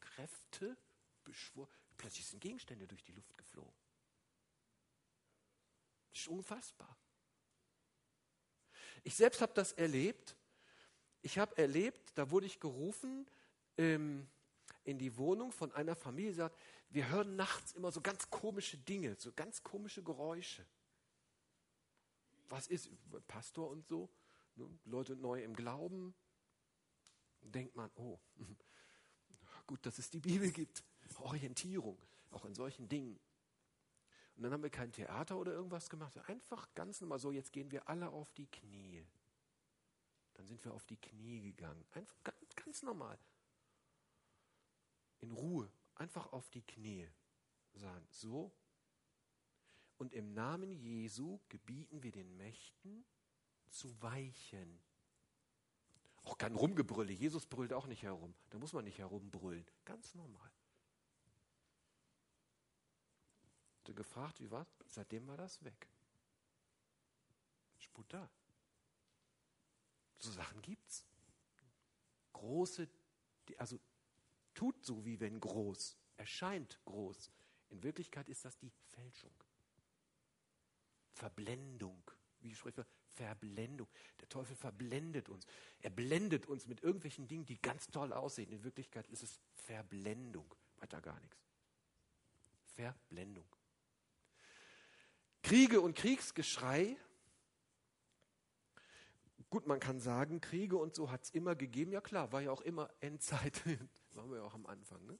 [0.00, 0.76] Kräfte
[1.24, 1.68] beschworen.
[1.96, 3.74] Plötzlich sind Gegenstände durch die Luft geflogen.
[6.12, 6.96] Das ist unfassbar.
[9.06, 10.34] Ich selbst habe das erlebt.
[11.22, 13.24] Ich habe erlebt, da wurde ich gerufen
[13.78, 14.26] ähm,
[14.82, 16.58] in die Wohnung von einer Familie, die sagt,
[16.90, 20.66] wir hören nachts immer so ganz komische Dinge, so ganz komische Geräusche.
[22.48, 22.90] Was ist
[23.28, 24.10] Pastor und so?
[24.56, 24.68] Ne?
[24.86, 26.12] Leute neu im Glauben.
[27.42, 28.18] Denkt man, oh,
[29.68, 30.82] gut, dass es die Bibel gibt.
[31.20, 31.96] Orientierung,
[32.32, 33.20] auch in solchen Dingen.
[34.36, 36.18] Und dann haben wir kein Theater oder irgendwas gemacht.
[36.28, 39.06] Einfach ganz normal so, jetzt gehen wir alle auf die Knie.
[40.34, 41.82] Dann sind wir auf die Knie gegangen.
[41.92, 43.18] Einfach ganz, ganz normal.
[45.20, 45.70] In Ruhe.
[45.94, 47.08] Einfach auf die Knie.
[47.72, 48.52] Sagen, so.
[49.96, 53.06] Und im Namen Jesu gebieten wir den Mächten
[53.70, 54.78] zu weichen.
[56.24, 57.12] Auch kein Rumgebrülle.
[57.12, 58.34] Jesus brüllt auch nicht herum.
[58.50, 59.64] Da muss man nicht herumbrüllen.
[59.86, 60.50] Ganz normal.
[63.94, 65.88] Gefragt, wie war Seitdem war das weg.
[67.78, 68.30] Sput da.
[70.18, 71.04] So Sachen gibt's.
[72.32, 72.88] Große,
[73.58, 73.78] also
[74.54, 77.30] tut so, wie wenn groß, erscheint groß.
[77.70, 79.32] In Wirklichkeit ist das die Fälschung.
[81.12, 82.02] Verblendung.
[82.40, 82.86] Wie spricht man?
[83.12, 83.88] Verblendung.
[84.20, 85.46] Der Teufel verblendet uns.
[85.80, 88.52] Er blendet uns mit irgendwelchen Dingen, die ganz toll aussehen.
[88.52, 90.54] In Wirklichkeit ist es Verblendung.
[90.78, 91.38] Weiter gar nichts.
[92.74, 93.46] Verblendung.
[95.46, 96.96] Kriege und Kriegsgeschrei.
[99.48, 101.92] Gut, man kann sagen, Kriege und so hat es immer gegeben.
[101.92, 103.62] Ja klar, war ja auch immer Endzeit.
[104.14, 105.06] waren wir ja auch am Anfang.
[105.06, 105.16] Ne?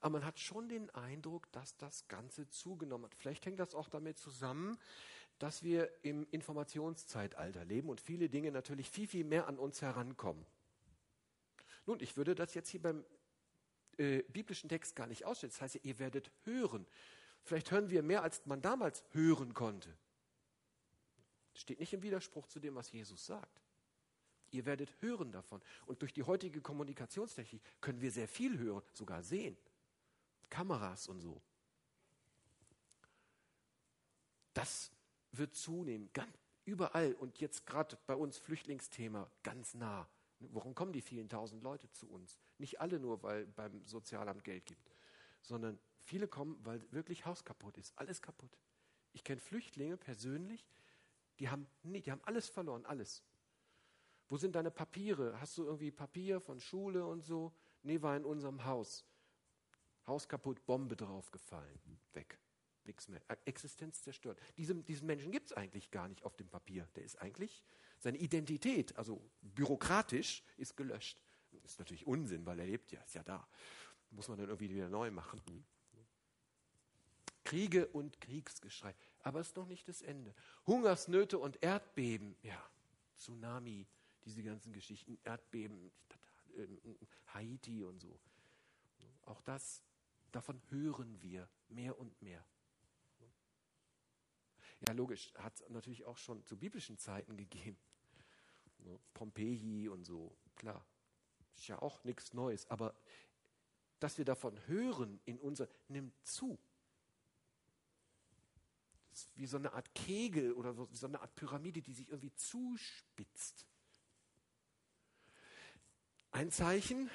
[0.00, 3.14] Aber man hat schon den Eindruck, dass das Ganze zugenommen hat.
[3.14, 4.78] Vielleicht hängt das auch damit zusammen,
[5.38, 10.46] dass wir im Informationszeitalter leben und viele Dinge natürlich viel, viel mehr an uns herankommen.
[11.84, 13.04] Nun, ich würde das jetzt hier beim
[13.98, 15.52] äh, biblischen Text gar nicht ausstellen.
[15.52, 16.86] Das heißt, ihr werdet hören.
[17.46, 19.96] Vielleicht hören wir mehr, als man damals hören konnte.
[21.52, 23.62] Das steht nicht im Widerspruch zu dem, was Jesus sagt.
[24.50, 25.62] Ihr werdet hören davon.
[25.86, 29.56] Und durch die heutige Kommunikationstechnik können wir sehr viel hören, sogar sehen.
[30.50, 31.40] Kameras und so.
[34.52, 34.90] Das
[35.30, 37.14] wird zunehmen, ganz überall.
[37.14, 40.08] Und jetzt gerade bei uns Flüchtlingsthema ganz nah.
[40.40, 42.40] Warum kommen die vielen tausend Leute zu uns?
[42.58, 44.90] Nicht alle nur, weil beim Sozialamt Geld gibt,
[45.42, 48.56] sondern Viele kommen, weil wirklich Haus kaputt ist, alles kaputt.
[49.12, 50.64] Ich kenne Flüchtlinge persönlich,
[51.40, 53.24] die haben, nee, die haben alles verloren, alles.
[54.28, 55.40] Wo sind deine Papiere?
[55.40, 57.52] Hast du irgendwie Papier von Schule und so?
[57.82, 59.04] Nee, war in unserem Haus.
[60.06, 61.80] Haus kaputt, Bombe draufgefallen,
[62.12, 62.38] weg.
[62.84, 63.20] Nichts mehr.
[63.44, 64.40] Existenz zerstört.
[64.58, 66.88] Diesem, diesen Menschen gibt es eigentlich gar nicht auf dem Papier.
[66.94, 67.64] Der ist eigentlich,
[67.98, 71.20] seine Identität, also bürokratisch, ist gelöscht.
[71.64, 73.48] Ist natürlich Unsinn, weil er lebt ja, ist ja da.
[74.10, 75.42] Muss man dann irgendwie wieder neu machen.
[77.46, 78.94] Kriege und Kriegsgeschrei.
[79.22, 80.34] Aber es ist noch nicht das Ende.
[80.66, 82.60] Hungersnöte und Erdbeben, ja,
[83.16, 83.86] Tsunami,
[84.24, 85.92] diese ganzen Geschichten, Erdbeben,
[87.32, 88.18] Haiti und so.
[89.22, 89.82] Auch das,
[90.32, 92.44] davon hören wir mehr und mehr.
[94.86, 97.78] Ja, logisch, hat es natürlich auch schon zu biblischen Zeiten gegeben.
[99.14, 100.84] Pompeji und so, klar.
[101.54, 102.68] Ist ja auch nichts Neues.
[102.70, 102.94] Aber
[104.00, 106.58] dass wir davon hören in unser, nimmt zu.
[109.34, 113.66] Wie so eine Art Kegel oder wie so eine Art Pyramide, die sich irgendwie zuspitzt.
[116.30, 117.10] Ein Zeichen,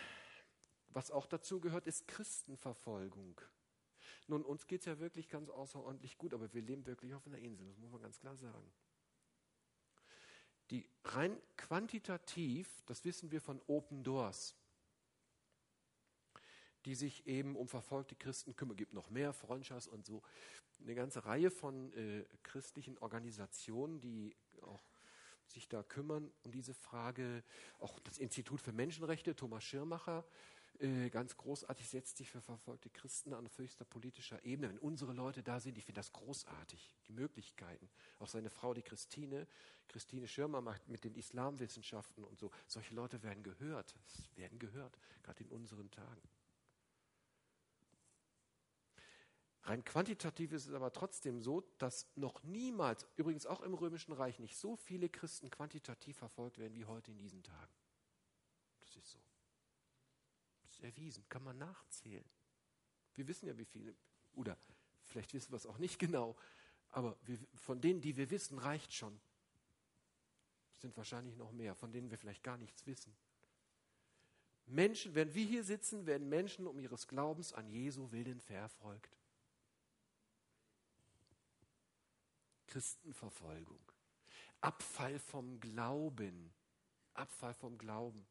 [0.89, 3.39] was auch dazu gehört, ist Christenverfolgung.
[4.27, 7.37] Nun, uns geht es ja wirklich ganz außerordentlich gut, aber wir leben wirklich auf einer
[7.37, 8.71] Insel, das muss man ganz klar sagen.
[10.69, 14.55] Die rein quantitativ, das wissen wir von Open Doors,
[16.85, 18.75] die sich eben um verfolgte Christen kümmern.
[18.75, 20.21] Es gibt noch mehr, Freundschafts und so.
[20.81, 24.81] Eine ganze Reihe von äh, christlichen Organisationen, die auch
[25.45, 27.43] sich da kümmern um diese Frage.
[27.79, 30.25] Auch das Institut für Menschenrechte, Thomas Schirmacher,
[30.79, 34.69] äh, ganz großartig, setzt sich für verfolgte Christen an höchster politischer Ebene.
[34.69, 37.87] Wenn unsere Leute da sind, ich finde das großartig, die Möglichkeiten.
[38.19, 39.47] Auch seine Frau, die Christine,
[39.87, 42.49] Christine Schirmer macht mit den Islamwissenschaften und so.
[42.67, 46.21] Solche Leute werden gehört, es werden gehört, gerade in unseren Tagen.
[49.71, 54.37] Rein quantitativ ist es aber trotzdem so, dass noch niemals, übrigens auch im Römischen Reich,
[54.37, 57.71] nicht so viele Christen quantitativ verfolgt werden wie heute in diesen Tagen.
[58.81, 59.19] Das ist so.
[60.63, 62.25] Das ist erwiesen, kann man nachzählen.
[63.15, 63.95] Wir wissen ja, wie viele,
[64.33, 64.57] oder
[65.05, 66.35] vielleicht wissen wir es auch nicht genau,
[66.89, 69.21] aber wir, von denen, die wir wissen, reicht schon.
[70.73, 73.15] Es sind wahrscheinlich noch mehr, von denen wir vielleicht gar nichts wissen.
[74.65, 79.20] Menschen, wenn wir hier sitzen, werden Menschen um ihres Glaubens an Jesu Willen verfolgt.
[82.71, 83.81] Christenverfolgung.
[84.61, 86.53] Abfall vom Glauben.
[87.13, 88.25] Abfall vom Glauben.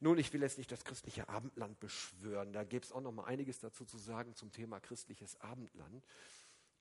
[0.00, 2.52] Nun, ich will jetzt nicht das christliche Abendland beschwören.
[2.52, 6.04] Da gäbe es auch noch mal einiges dazu zu sagen zum Thema christliches Abendland.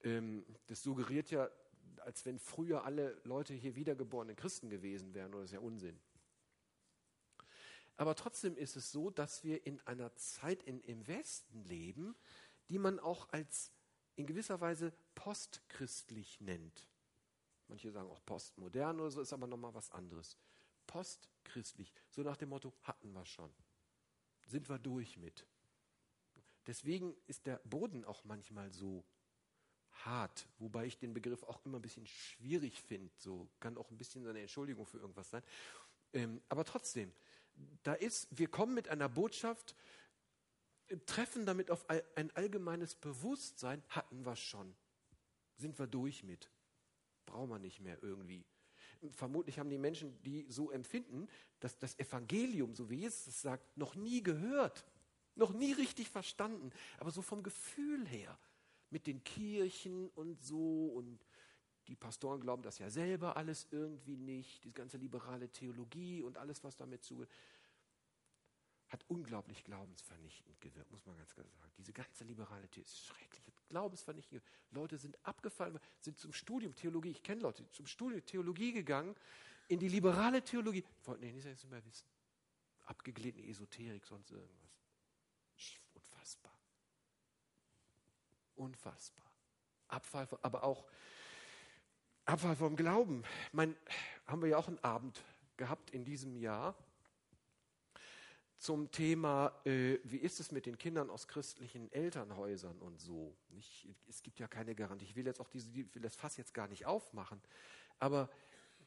[0.01, 1.47] Ähm, das suggeriert ja,
[1.97, 5.35] als wenn früher alle Leute hier wiedergeborene Christen gewesen wären.
[5.35, 5.99] Oder ist ja Unsinn.
[7.97, 12.15] Aber trotzdem ist es so, dass wir in einer Zeit in, im Westen leben,
[12.69, 13.71] die man auch als
[14.15, 16.87] in gewisser Weise postchristlich nennt.
[17.67, 20.37] Manche sagen auch postmodern oder so, ist aber nochmal was anderes.
[20.85, 23.51] Postchristlich, so nach dem Motto, hatten wir schon.
[24.45, 25.45] Sind wir durch mit.
[26.67, 29.03] Deswegen ist der Boden auch manchmal so
[30.05, 33.11] hart, wobei ich den Begriff auch immer ein bisschen schwierig finde.
[33.17, 35.43] So kann auch ein bisschen eine Entschuldigung für irgendwas sein.
[36.13, 37.11] Ähm, aber trotzdem,
[37.83, 39.75] da ist, wir kommen mit einer Botschaft,
[41.05, 44.75] treffen damit auf ein allgemeines Bewusstsein, hatten wir schon.
[45.57, 46.49] Sind wir durch mit.
[47.25, 48.45] Brauchen wir nicht mehr irgendwie.
[49.11, 51.27] Vermutlich haben die Menschen, die so empfinden,
[51.59, 54.85] dass das Evangelium, so wie Jesus es sagt, noch nie gehört,
[55.35, 58.37] noch nie richtig verstanden, aber so vom Gefühl her,
[58.89, 61.19] mit den Kirchen und so und
[61.87, 66.63] die Pastoren glauben das ja selber alles irgendwie nicht, diese ganze liberale Theologie und alles,
[66.63, 67.31] was damit zugehört
[68.93, 71.71] hat unglaublich glaubensvernichtend gewirkt, muss man ganz klar sagen.
[71.77, 74.43] Diese ganze liberale Theorie ist schrecklich, glaubensvernichtend.
[74.69, 79.15] Leute sind abgefallen, sind zum Studium Theologie, ich kenne Leute, zum Studium Theologie gegangen,
[79.67, 82.07] in die liberale Theologie, wollten ja nichts mehr wissen.
[82.85, 84.69] Abgegliedene Esoterik, sonst irgendwas.
[85.95, 86.53] Unfassbar.
[88.55, 89.31] Unfassbar.
[89.87, 90.85] Abfall, aber auch
[92.25, 93.23] Abfall vom Glauben.
[93.51, 93.75] Mein,
[94.27, 95.23] haben wir ja auch einen Abend
[95.57, 96.75] gehabt in diesem Jahr
[98.63, 103.35] zum Thema, äh, wie ist es mit den Kindern aus christlichen Elternhäusern und so.
[103.49, 105.03] Nicht, es gibt ja keine Garantie.
[105.03, 107.41] Ich will jetzt auch diese, ich will das Fass jetzt gar nicht aufmachen,
[107.99, 108.29] aber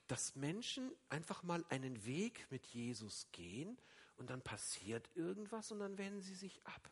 [0.07, 3.77] dass Menschen einfach mal einen Weg mit Jesus gehen
[4.17, 6.91] und dann passiert irgendwas und dann wenden sie sich ab.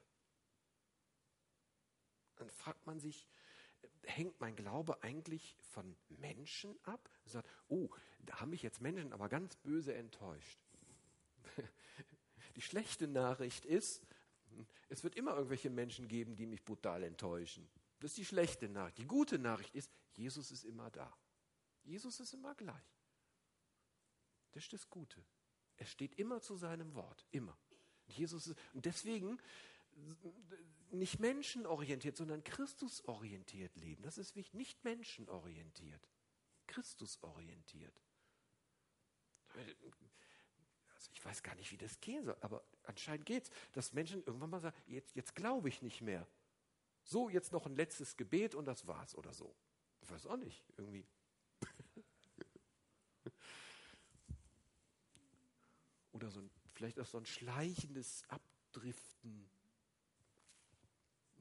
[2.37, 3.27] Dann fragt man sich,
[4.03, 7.09] hängt mein Glaube eigentlich von Menschen ab?
[7.25, 7.89] sagt, oh,
[8.21, 10.61] da haben mich jetzt Menschen aber ganz böse enttäuscht.
[12.57, 14.03] Die schlechte Nachricht ist,
[14.89, 17.69] es wird immer irgendwelche Menschen geben, die mich brutal enttäuschen.
[18.01, 18.99] Das ist die schlechte Nachricht.
[18.99, 21.13] Die gute Nachricht ist, Jesus ist immer da.
[21.83, 22.95] Jesus ist immer gleich.
[24.53, 25.25] Das ist das Gute.
[25.77, 27.59] Er steht immer zu seinem Wort, immer.
[28.07, 29.41] Jesus ist, und deswegen
[30.91, 34.03] nicht menschenorientiert, sondern Christusorientiert leben.
[34.03, 34.55] Das ist wichtig.
[34.55, 36.09] Nicht menschenorientiert,
[36.67, 38.01] Christusorientiert.
[41.25, 44.51] Ich weiß gar nicht, wie das gehen soll, aber anscheinend geht es, dass Menschen irgendwann
[44.51, 46.29] mal sagen, jetzt, jetzt glaube ich nicht mehr.
[47.03, 49.57] So, jetzt noch ein letztes Gebet und das war's oder so.
[50.03, 51.07] Ich weiß auch nicht, irgendwie.
[56.13, 59.49] oder so ein, vielleicht auch so ein schleichendes Abdriften.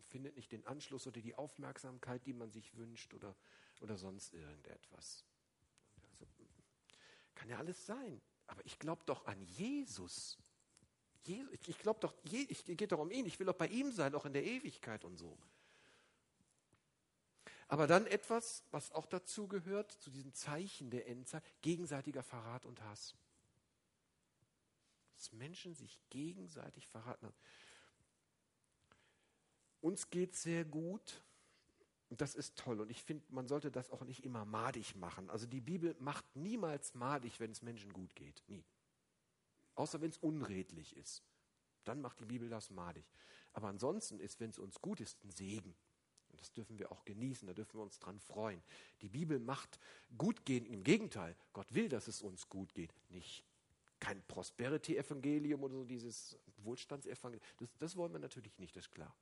[0.08, 3.36] Findet nicht den Anschluss oder die Aufmerksamkeit, die man sich wünscht oder,
[3.82, 5.26] oder sonst irgendetwas.
[6.10, 6.26] Also,
[7.36, 8.22] kann ja alles sein.
[8.48, 10.38] Aber ich glaube doch an Jesus.
[11.26, 13.26] ich glaube doch, ich geht doch um ihn.
[13.26, 15.38] Ich will doch bei ihm sein, auch in der Ewigkeit und so.
[17.68, 22.82] Aber dann etwas, was auch dazu gehört, zu diesen Zeichen der Endzeit, gegenseitiger Verrat und
[22.84, 23.16] Hass.
[25.16, 27.34] Dass Menschen sich gegenseitig verraten.
[29.82, 31.24] Uns geht sehr gut
[32.22, 32.82] das ist toll.
[32.82, 35.30] Und ich finde, man sollte das auch nicht immer madig machen.
[35.30, 38.44] Also die Bibel macht niemals madig, wenn es Menschen gut geht.
[38.48, 38.64] Nie.
[39.76, 41.24] Außer wenn es unredlich ist.
[41.84, 43.06] Dann macht die Bibel das madig.
[43.54, 45.76] Aber ansonsten ist, wenn es uns gut ist, ein Segen.
[46.30, 48.64] Und das dürfen wir auch genießen, da dürfen wir uns dran freuen.
[49.02, 49.80] Die Bibel macht
[50.18, 52.94] gut gehen, im Gegenteil, Gott will, dass es uns gut geht.
[53.10, 53.44] Nicht
[54.04, 57.46] kein Prosperity-Evangelium oder so dieses Wohlstandsevangelium.
[57.58, 59.16] Das, das wollen wir natürlich nicht, das ist klar.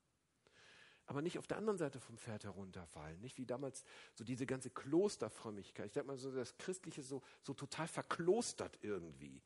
[1.12, 3.20] Aber nicht auf der anderen Seite vom Pferd herunterfallen.
[3.20, 3.84] Nicht wie damals
[4.14, 5.88] so diese ganze Klosterfrömmigkeit.
[5.88, 9.42] Ich sag mal so, das Christliche so, so total verklostert irgendwie.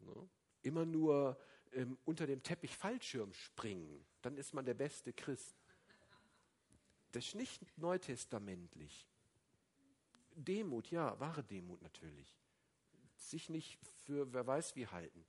[0.00, 0.28] Ne?
[0.60, 1.38] Immer nur
[1.72, 5.56] ähm, unter dem Teppich Fallschirm springen, dann ist man der beste Christ.
[7.12, 9.08] Das ist nicht neutestamentlich.
[10.34, 12.36] Demut, ja, wahre Demut natürlich.
[13.16, 15.24] Sich nicht für wer weiß wie halten.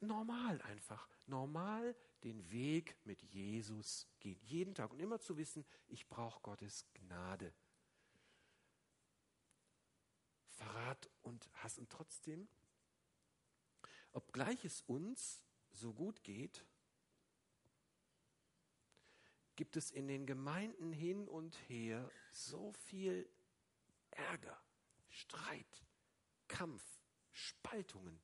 [0.00, 1.08] Normal einfach.
[1.26, 4.40] Normal den Weg mit Jesus gehen.
[4.42, 4.92] Jeden Tag.
[4.92, 7.52] Und immer zu wissen, ich brauche Gottes Gnade.
[10.48, 11.78] Verrat und Hass.
[11.78, 12.48] Und trotzdem,
[14.12, 16.64] obgleich es uns so gut geht,
[19.56, 23.28] gibt es in den Gemeinden hin und her so viel
[24.10, 24.58] Ärger,
[25.08, 25.84] Streit,
[26.48, 26.82] Kampf,
[27.30, 28.20] Spaltungen,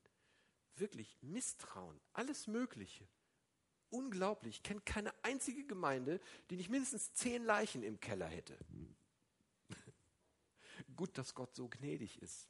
[0.75, 3.07] wirklich Misstrauen, alles Mögliche.
[3.89, 4.57] Unglaublich.
[4.57, 6.19] Ich kenne keine einzige Gemeinde,
[6.49, 8.57] die nicht mindestens zehn Leichen im Keller hätte.
[10.95, 12.49] Gut, dass Gott so gnädig ist.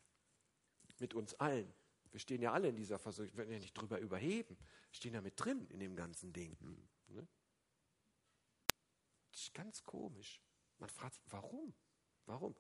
[0.99, 1.71] Mit uns allen.
[2.11, 4.57] Wir stehen ja alle in dieser Versuchung, wir werden ja nicht drüber überheben.
[4.57, 6.57] Wir stehen ja mit drin in dem ganzen Ding.
[7.07, 7.27] Ne?
[9.31, 10.41] Das ist ganz komisch.
[10.79, 11.73] Man fragt sich, warum?
[12.25, 12.55] Warum?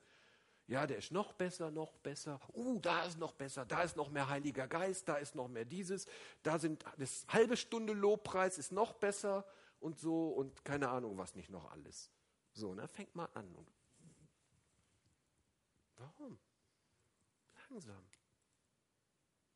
[0.67, 2.41] Ja, der ist noch besser, noch besser.
[2.53, 5.63] Uh, da ist noch besser, da ist noch mehr Heiliger Geist, da ist noch mehr
[5.63, 6.07] dieses,
[6.43, 9.45] da sind das halbe Stunde Lobpreis ist noch besser
[9.79, 12.11] und so und keine Ahnung, was nicht noch alles.
[12.51, 13.55] So, na, fängt mal an.
[15.95, 16.37] Warum?
[17.69, 18.03] Langsam.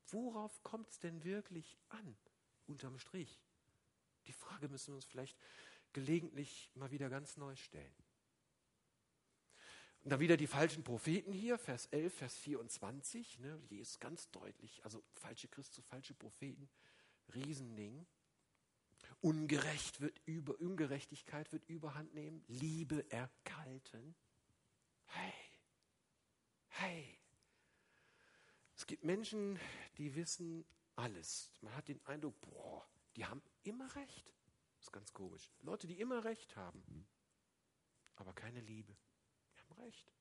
[0.08, 2.16] Worauf kommt es denn wirklich an,
[2.68, 3.42] unterm Strich?
[4.28, 5.38] Die Frage müssen wir uns vielleicht
[5.92, 7.94] gelegentlich mal wieder ganz neu stellen.
[10.04, 14.84] Und dann wieder die falschen Propheten hier, Vers 11, Vers 24, ne, ist ganz deutlich,
[14.84, 16.70] also falsche Christus, falsche Propheten,
[17.36, 18.08] Riesending.
[19.22, 24.16] Ungerecht wird über, Ungerechtigkeit wird überhand nehmen, Liebe erkalten.
[25.06, 25.34] Hey,
[26.70, 27.20] hey.
[28.76, 29.60] Es gibt Menschen,
[30.00, 31.52] die wissen alles.
[31.62, 34.34] Man hat den Eindruck, boah, die haben immer recht.
[34.78, 35.52] Das ist ganz komisch.
[35.62, 37.08] Leute, die immer recht haben,
[38.16, 38.96] aber keine Liebe.
[39.82, 40.12] Recht.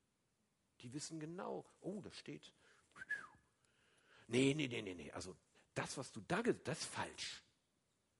[0.81, 2.53] Die wissen genau, oh, das steht.
[4.27, 5.11] Nee, nee, nee, nee, nee.
[5.11, 5.35] Also
[5.73, 7.43] das, was du da gesagt das ist falsch.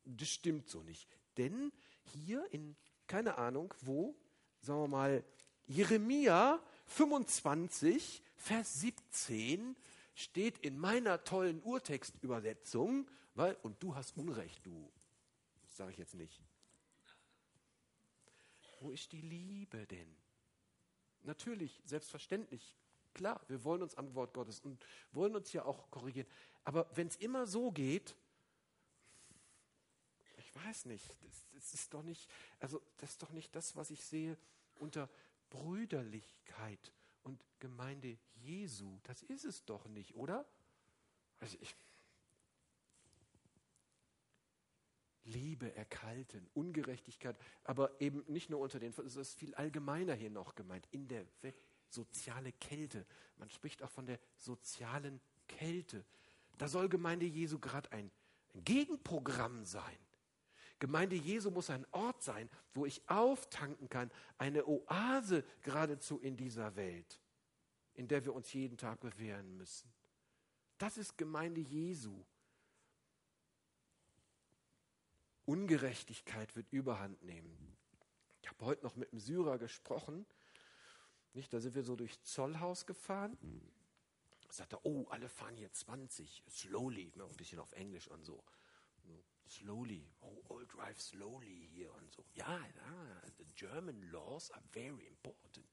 [0.03, 1.07] Das stimmt so nicht.
[1.37, 1.71] Denn
[2.03, 2.75] hier in,
[3.07, 4.15] keine Ahnung, wo,
[4.61, 5.23] sagen wir mal,
[5.67, 9.75] Jeremia 25, Vers 17
[10.15, 14.91] steht in meiner tollen Urtextübersetzung, weil, und du hast Unrecht, du
[15.71, 16.41] sage ich jetzt nicht.
[18.79, 20.20] Wo ist die Liebe denn?
[21.23, 22.77] Natürlich, selbstverständlich,
[23.13, 26.27] klar, wir wollen uns am Wort Gottes und wollen uns ja auch korrigieren.
[26.63, 28.15] Aber wenn es immer so geht,
[30.37, 33.91] ich weiß nicht, das, das, ist doch nicht, also das ist doch nicht das, was
[33.91, 34.37] ich sehe
[34.75, 35.09] unter
[35.49, 36.91] Brüderlichkeit
[37.23, 38.99] und Gemeinde Jesu.
[39.03, 40.45] Das ist es doch nicht, oder?
[41.39, 41.75] Also ich,
[45.23, 50.55] Liebe erkalten, Ungerechtigkeit, aber eben nicht nur unter den, es ist viel allgemeiner hier noch
[50.55, 51.55] gemeint, in der Welt,
[51.89, 53.05] soziale Kälte.
[53.37, 56.05] Man spricht auch von der sozialen Kälte.
[56.57, 58.09] Da soll Gemeinde Jesu gerade ein,
[58.53, 59.97] ein Gegenprogramm sein.
[60.79, 64.09] Gemeinde Jesu muss ein Ort sein, wo ich auftanken kann,
[64.39, 67.19] eine Oase geradezu in dieser Welt,
[67.93, 69.91] in der wir uns jeden Tag bewähren müssen.
[70.79, 72.25] Das ist Gemeinde Jesu.
[75.51, 77.75] Ungerechtigkeit wird überhand nehmen.
[78.41, 80.25] Ich habe heute noch mit einem Syrer gesprochen.
[81.33, 83.37] Nicht, da sind wir so durch Zollhaus gefahren.
[84.47, 88.41] Da sagt er, oh, alle fahren hier 20, slowly, ein bisschen auf Englisch und so.
[89.45, 92.23] Slowly, oh, all drive slowly hier und so.
[92.33, 95.67] Ja, ja, the German laws are very important.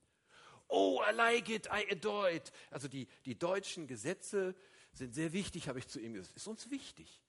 [0.67, 2.51] Oh, I like it, I adore it.
[2.73, 4.57] Also die, die deutschen Gesetze
[4.93, 6.37] sind sehr wichtig, habe ich zu ihm gesagt.
[6.37, 7.23] Ist uns wichtig.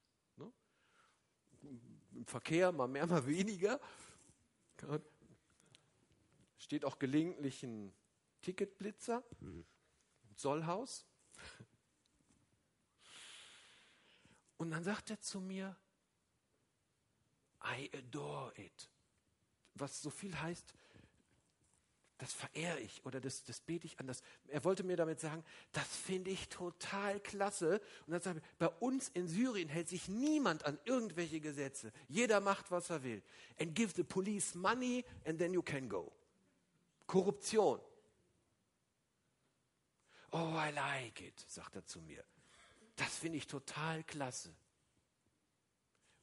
[2.14, 3.80] Im Verkehr, mal mehr, mal weniger.
[6.58, 7.94] Steht auch gelegentlich ein
[8.42, 9.66] Ticketblitzer, ein
[10.36, 11.06] Sollhaus.
[14.58, 15.76] Und dann sagt er zu mir,
[17.64, 18.90] I adore it.
[19.76, 20.74] Was so viel heißt,
[22.20, 24.22] das verehre ich oder das, das bete ich anders.
[24.50, 27.82] Er wollte mir damit sagen, das finde ich total klasse.
[28.06, 31.94] Und dann sagt er, bei uns in Syrien hält sich niemand an irgendwelche Gesetze.
[32.10, 33.24] Jeder macht, was er will.
[33.58, 36.12] And give the police money and then you can go.
[37.08, 37.80] Korruption.
[40.32, 42.24] Oh, I like it, sagt er zu mir.
[42.98, 44.54] Das finde ich total klasse.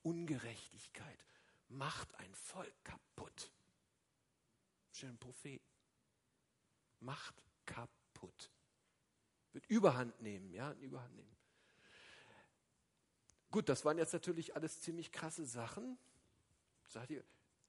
[0.02, 1.18] Ungerechtigkeit
[1.68, 3.50] macht ein Volk kaputt.
[4.92, 5.65] Schönen Prophet.
[7.00, 7.34] Macht
[7.64, 8.50] kaputt.
[9.52, 11.36] Wird Überhand nehmen, ja, Überhand nehmen.
[13.50, 15.98] Gut, das waren jetzt natürlich alles ziemlich krasse Sachen.
[16.86, 17.24] Sagt ihr,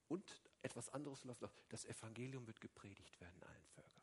[0.08, 1.52] und etwas anderes läuft noch.
[1.68, 4.02] Das Evangelium wird gepredigt werden allen Völkern.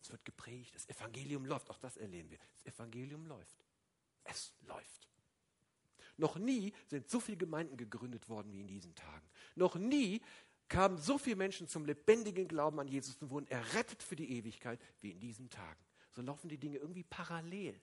[0.00, 2.38] Es wird gepredigt, das Evangelium läuft, auch das erleben wir.
[2.54, 3.64] Das Evangelium läuft.
[4.24, 5.08] Es läuft.
[6.16, 9.28] Noch nie sind so viele Gemeinden gegründet worden wie in diesen Tagen.
[9.54, 10.20] Noch nie
[10.72, 14.80] kamen so viele Menschen zum lebendigen Glauben an Jesus und wurden errettet für die Ewigkeit
[15.02, 15.78] wie in diesen Tagen.
[16.12, 17.78] So laufen die Dinge irgendwie parallel.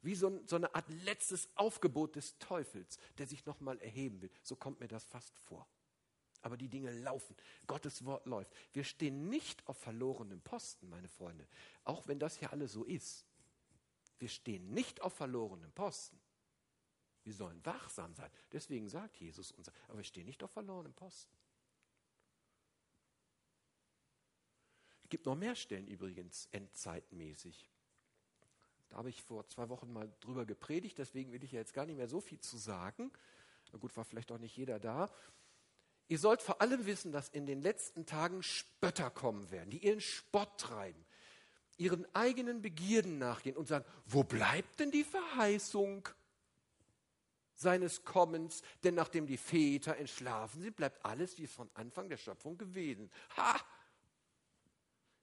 [0.00, 4.30] Wie so, so eine Art letztes Aufgebot des Teufels, der sich nochmal erheben will.
[4.42, 5.68] So kommt mir das fast vor.
[6.40, 7.36] Aber die Dinge laufen.
[7.66, 8.50] Gottes Wort läuft.
[8.72, 11.46] Wir stehen nicht auf verlorenem Posten, meine Freunde.
[11.84, 13.26] Auch wenn das hier alles so ist.
[14.18, 16.18] Wir stehen nicht auf verlorenem Posten.
[17.22, 18.30] Wir sollen wachsam sein.
[18.50, 21.30] Deswegen sagt Jesus uns, aber wir stehen nicht auf verlorenem Posten.
[25.10, 27.70] Gibt noch mehr Stellen übrigens, endzeitmäßig.
[28.88, 31.86] Da habe ich vor zwei Wochen mal drüber gepredigt, deswegen will ich ja jetzt gar
[31.86, 33.12] nicht mehr so viel zu sagen.
[33.72, 35.08] Na gut, war vielleicht auch nicht jeder da.
[36.08, 40.00] Ihr sollt vor allem wissen, dass in den letzten Tagen Spötter kommen werden, die ihren
[40.00, 41.04] Spott treiben,
[41.76, 46.08] ihren eigenen Begierden nachgehen und sagen, wo bleibt denn die Verheißung
[47.54, 48.62] seines Kommens?
[48.82, 53.08] Denn nachdem die Väter entschlafen sind, bleibt alles wie von Anfang der Schöpfung gewesen.
[53.36, 53.60] Ha!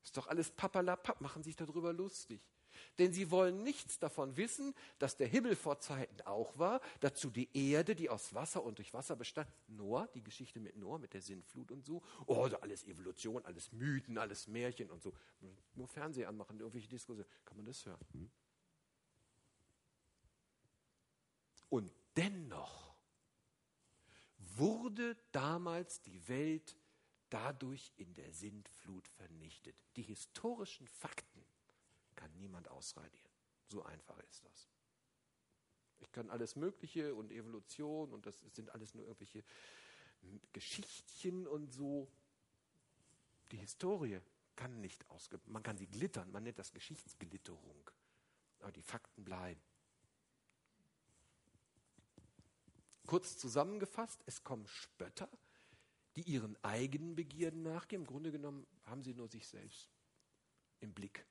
[0.07, 2.39] Ist doch alles papalapap, machen sich darüber lustig.
[2.97, 7.49] Denn sie wollen nichts davon wissen, dass der Himmel vor Zeiten auch war, dazu die
[7.53, 9.49] Erde, die aus Wasser und durch Wasser bestand.
[9.67, 12.01] Noah, die Geschichte mit Noah, mit der Sinnflut und so.
[12.25, 15.11] Oh, also alles Evolution, alles Mythen, alles Märchen und so.
[15.75, 17.99] Nur Fernseher anmachen, irgendwelche Diskussionen, kann man das hören.
[18.13, 18.31] Hm?
[21.67, 22.95] Und dennoch
[24.37, 26.77] wurde damals die Welt
[27.29, 29.75] dadurch in der Sintflut vernichtet.
[29.95, 31.45] Die historischen Fakten
[32.15, 33.31] kann niemand ausradieren.
[33.67, 34.69] So einfach ist das.
[35.99, 39.43] Ich kann alles Mögliche und Evolution und das sind alles nur irgendwelche
[40.53, 42.07] Geschichtchen und so.
[43.51, 44.19] Die Historie
[44.55, 45.39] kann nicht ausge...
[45.45, 47.89] Man kann sie glittern, man nennt das Geschichtsglitterung.
[48.59, 49.61] Aber die Fakten bleiben.
[53.05, 55.29] Kurz zusammengefasst, es kommen Spötter,
[56.17, 58.01] die ihren eigenen Begierden nachgehen.
[58.01, 59.89] Im Grunde genommen haben sie nur sich selbst
[60.79, 61.25] im Blick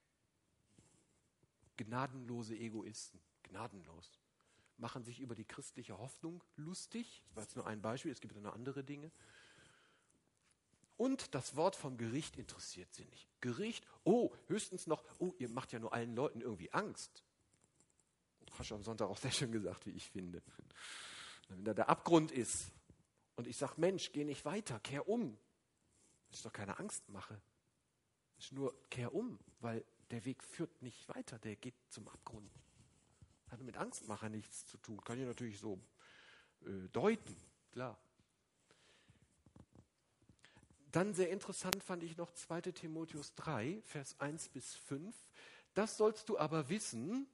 [1.76, 4.18] gnadenlose Egoisten, gnadenlos,
[4.78, 7.22] machen sich über die christliche Hoffnung lustig.
[7.26, 9.10] Das war jetzt nur ein Beispiel, es gibt ja noch andere Dinge.
[10.96, 13.28] Und das Wort vom Gericht interessiert sie nicht.
[13.40, 17.24] Gericht, oh, höchstens noch, oh, ihr macht ja nur allen Leuten irgendwie Angst.
[18.52, 20.42] Hast du am Sonntag auch sehr schön gesagt, wie ich finde.
[21.48, 22.70] Wenn da der Abgrund ist
[23.36, 25.38] und ich sage, Mensch, geh nicht weiter, kehr um.
[26.28, 27.40] Das ist doch keine Angstmache.
[28.38, 32.50] Ist nur, kehr um, weil der Weg führt nicht weiter, der geht zum Abgrund.
[33.50, 35.00] Hat mit Angstmacher nichts zu tun.
[35.02, 35.78] Kann ich natürlich so
[36.64, 37.36] äh, deuten,
[37.72, 37.98] klar.
[40.92, 45.14] Dann sehr interessant fand ich noch 2 Timotheus 3, Vers 1 bis 5.
[45.74, 47.26] Das sollst du aber wissen,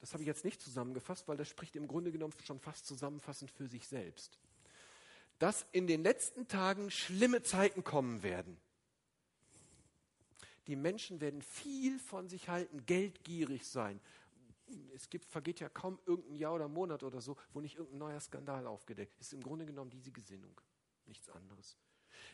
[0.00, 3.50] das habe ich jetzt nicht zusammengefasst, weil das spricht im Grunde genommen schon fast zusammenfassend
[3.50, 4.38] für sich selbst,
[5.40, 8.60] dass in den letzten Tagen schlimme Zeiten kommen werden.
[10.66, 14.00] Die Menschen werden viel von sich halten, geldgierig sein.
[14.94, 18.20] Es gibt, vergeht ja kaum irgendein Jahr oder Monat oder so, wo nicht irgendein neuer
[18.20, 19.32] Skandal aufgedeckt ist.
[19.32, 20.60] Im Grunde genommen diese Gesinnung,
[21.06, 21.76] nichts anderes.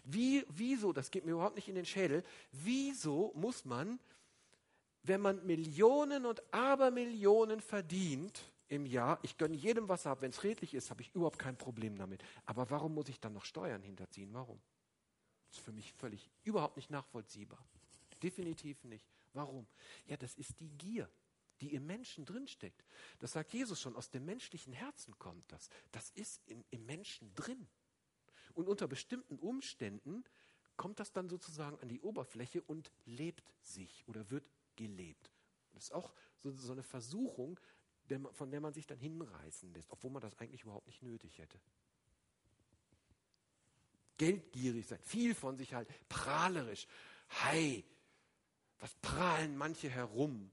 [0.04, 4.00] Wie, wieso, das geht mir überhaupt nicht in den Schädel, wieso muss man,
[5.04, 10.43] wenn man Millionen und Abermillionen verdient im Jahr, ich gönne jedem was ab, wenn es
[10.43, 12.23] redlich ist, habe ich überhaupt kein Problem damit.
[12.45, 14.33] Aber warum muss ich dann noch Steuern hinterziehen?
[14.33, 14.61] Warum?
[15.49, 17.64] Das ist für mich völlig überhaupt nicht nachvollziehbar.
[18.23, 19.07] Definitiv nicht.
[19.33, 19.67] Warum?
[20.07, 21.11] Ja, das ist die Gier.
[21.61, 22.85] die im Menschen drinsteckt.
[23.19, 25.69] Das sagt Jesus schon, aus dem menschlichen Herzen kommt das.
[25.93, 27.69] Das ist im, im Menschen drin.
[28.55, 30.25] Und unter bestimmten Umständen
[30.77, 35.31] kommt das dann sozusagen an die Oberfläche und lebt sich oder wird gelebt.
[35.73, 37.59] Das ist auch so, so eine Versuchung,
[38.32, 41.59] von der man sich dann hinreißen lässt, obwohl man das eigentlich überhaupt nicht nötig hätte.
[44.18, 46.86] Geldgierig sein, viel von sich halt, prahlerisch.
[47.28, 47.84] Hey,
[48.78, 50.50] was prahlen manche herum?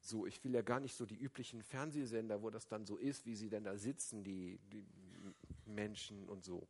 [0.00, 3.24] So, ich will ja gar nicht so die üblichen Fernsehsender, wo das dann so ist,
[3.24, 4.84] wie sie denn da sitzen, die, die
[5.66, 6.66] Menschen und so.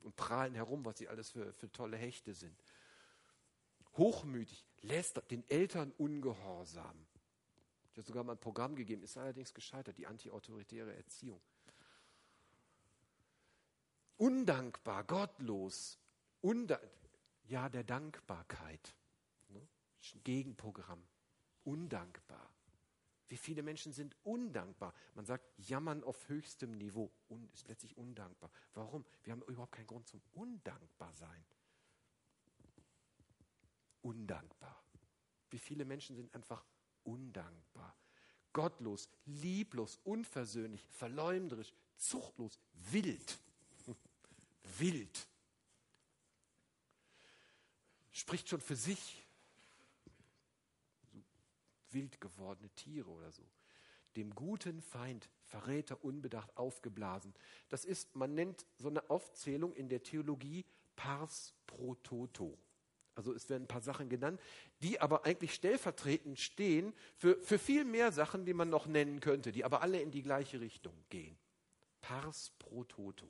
[0.00, 2.56] Und prahlen herum, was sie alles für, für tolle Hechte sind.
[3.96, 6.96] Hochmütig, lästert, den Eltern ungehorsam.
[7.92, 11.42] Ich habe sogar mal ein Programm gegeben, ist allerdings gescheitert, die antiautoritäre Erziehung.
[14.16, 15.98] Undankbar, gottlos,
[16.40, 16.80] unda
[17.44, 18.94] ja, der Dankbarkeit.
[19.50, 19.68] Ne?
[20.24, 21.04] Gegenprogramm.
[21.64, 22.50] Undankbar.
[23.28, 24.94] Wie viele Menschen sind undankbar?
[25.14, 28.50] Man sagt, jammern auf höchstem Niveau und ist letztlich undankbar.
[28.74, 29.04] Warum?
[29.22, 31.44] Wir haben überhaupt keinen Grund zum Undankbarsein.
[34.00, 34.82] Undankbar.
[35.50, 36.64] Wie viele Menschen sind einfach
[37.04, 37.96] undankbar,
[38.52, 42.58] gottlos, lieblos, unversöhnlich, verleumderisch, zuchtlos,
[42.90, 43.38] wild.
[44.78, 45.26] wild.
[48.10, 49.26] Spricht schon für sich
[51.90, 53.42] wild gewordene Tiere oder so.
[54.16, 57.34] Dem guten Feind, Verräter unbedacht aufgeblasen.
[57.68, 60.64] Das ist, man nennt so eine Aufzählung in der Theologie
[60.96, 62.58] pars pro toto.
[63.14, 64.40] Also es werden ein paar Sachen genannt,
[64.80, 69.52] die aber eigentlich stellvertretend stehen für, für viel mehr Sachen, die man noch nennen könnte,
[69.52, 71.38] die aber alle in die gleiche Richtung gehen.
[72.00, 73.28] Pars pro toto.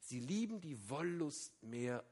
[0.00, 2.04] Sie lieben die Wollust mehr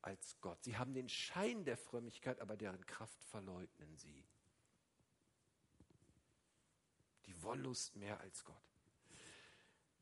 [0.00, 0.62] als Gott.
[0.62, 4.24] Sie haben den Schein der Frömmigkeit, aber deren Kraft verleugnen sie.
[7.26, 8.56] Die Wollust mehr als Gott.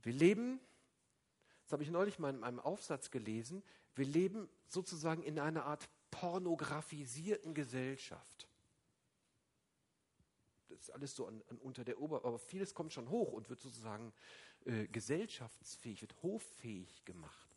[0.02, 0.60] Wir leben,
[1.70, 3.62] das habe ich neulich mal in einem Aufsatz gelesen,
[3.94, 8.48] wir leben sozusagen in einer Art pornografisierten Gesellschaft.
[10.68, 13.50] Das ist alles so an, an unter der Ober, aber vieles kommt schon hoch und
[13.50, 14.12] wird sozusagen
[14.64, 17.56] äh, gesellschaftsfähig, wird hoffähig gemacht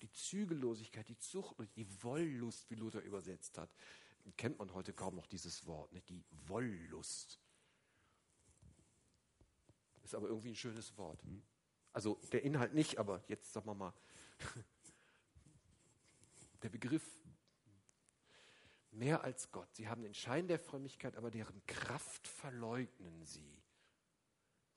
[0.00, 3.70] die Zügellosigkeit, die Zucht, die Wollust, wie Luther übersetzt hat.
[4.36, 6.08] Kennt man heute kaum noch dieses Wort, nicht?
[6.08, 7.38] die Wollust.
[10.02, 11.22] Ist aber irgendwie ein schönes Wort.
[11.92, 13.92] Also der Inhalt nicht, aber jetzt sagen wir mal,
[16.62, 17.04] der Begriff
[18.92, 19.68] mehr als Gott.
[19.74, 23.62] Sie haben den Schein der Frömmigkeit, aber deren Kraft verleugnen sie.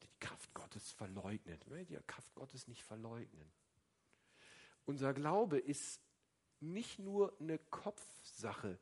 [0.02, 1.66] Die Kraft Gottes verleugnet.
[1.90, 3.52] Die Kraft Gottes nicht verleugnen.
[4.86, 6.02] Unser Glaube ist
[6.60, 8.80] nicht nur eine Kopfsache.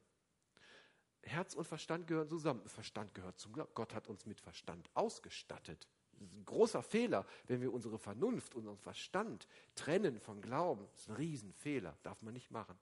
[1.23, 2.67] Herz und Verstand gehören zusammen.
[2.67, 3.71] Verstand gehört zum Glauben.
[3.73, 5.87] Gott hat uns mit Verstand ausgestattet.
[6.23, 10.87] Das ist ein großer Fehler, wenn wir unsere Vernunft, unseren Verstand trennen vom Glauben.
[10.91, 12.77] Das ist ein Riesenfehler, darf man nicht machen.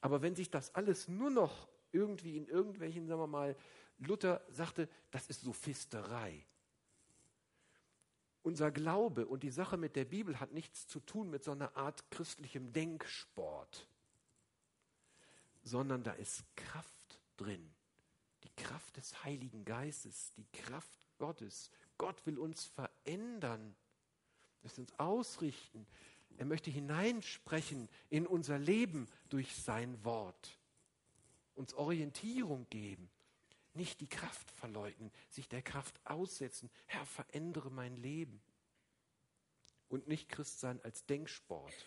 [0.00, 3.56] Aber wenn sich das alles nur noch irgendwie in irgendwelchen, sagen wir mal,
[3.98, 6.44] Luther sagte, das ist Sophisterei.
[8.42, 11.76] Unser Glaube und die Sache mit der Bibel hat nichts zu tun mit so einer
[11.76, 13.88] Art christlichem Denksport,
[15.62, 17.74] sondern da ist Kraft drin.
[18.62, 21.70] Kraft des Heiligen Geistes, die Kraft Gottes.
[21.96, 23.74] Gott will uns verändern,
[24.62, 25.86] es uns ausrichten.
[26.36, 30.58] Er möchte hineinsprechen in unser Leben durch sein Wort,
[31.54, 33.10] uns Orientierung geben
[33.78, 36.68] nicht die Kraft verleugnen, sich der Kraft aussetzen.
[36.86, 38.42] Herr, verändere mein Leben.
[39.88, 41.86] Und nicht Christ sein als Denksport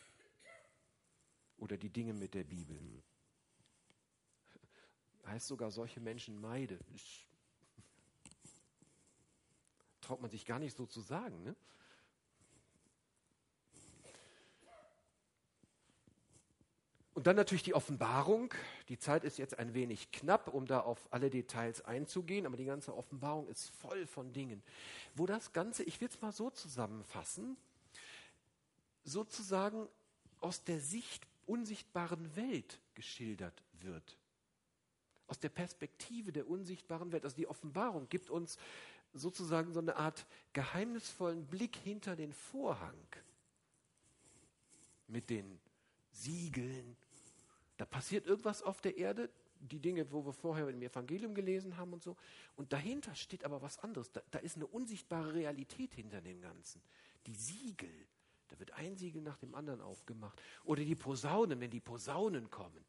[1.58, 2.80] oder die Dinge mit der Bibel.
[5.26, 6.80] Heißt sogar, solche Menschen meide.
[10.02, 11.44] Traut man sich gar nicht so zu sagen.
[11.44, 11.56] Ne?
[17.14, 18.54] Und dann natürlich die Offenbarung.
[18.90, 22.66] Die Zeit ist jetzt ein wenig knapp, um da auf alle Details einzugehen, aber die
[22.66, 24.64] ganze Offenbarung ist voll von Dingen,
[25.14, 27.58] wo das Ganze, ich will es mal so zusammenfassen,
[29.04, 29.88] sozusagen
[30.40, 34.18] aus der Sicht unsichtbaren Welt geschildert wird.
[35.32, 37.24] Aus der Perspektive der unsichtbaren Welt.
[37.24, 38.58] Also die Offenbarung gibt uns
[39.14, 43.08] sozusagen so eine Art geheimnisvollen Blick hinter den Vorhang
[45.08, 45.58] mit den
[46.12, 46.98] Siegeln.
[47.78, 49.30] Da passiert irgendwas auf der Erde,
[49.62, 52.18] die Dinge, wo wir vorher im Evangelium gelesen haben und so.
[52.58, 54.12] Und dahinter steht aber was anderes.
[54.12, 56.82] Da, da ist eine unsichtbare Realität hinter dem Ganzen.
[57.26, 58.06] Die Siegel,
[58.50, 60.42] Da wird ein Siegel nach dem anderen aufgemacht.
[60.66, 62.84] Oder die Posaunen, wenn die Posaunen kommen.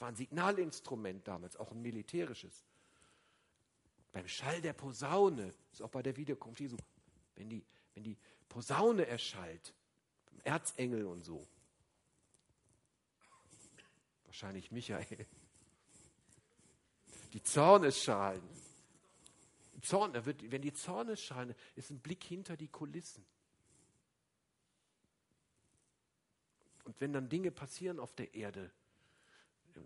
[0.00, 2.64] Das war ein Signalinstrument damals, auch ein militärisches.
[4.12, 6.78] Beim Schall der Posaune, ist auch bei der Wiederkunft Jesu,
[7.34, 8.16] wenn die, wenn die
[8.48, 9.74] Posaune erschallt,
[10.42, 11.46] Erzengel und so.
[14.24, 15.26] Wahrscheinlich Michael.
[17.34, 18.42] Die Zornesschalen.
[19.82, 23.26] Zorn, wird, wenn die Zornesschalen, ist ein Blick hinter die Kulissen.
[26.84, 28.72] Und wenn dann Dinge passieren auf der Erde,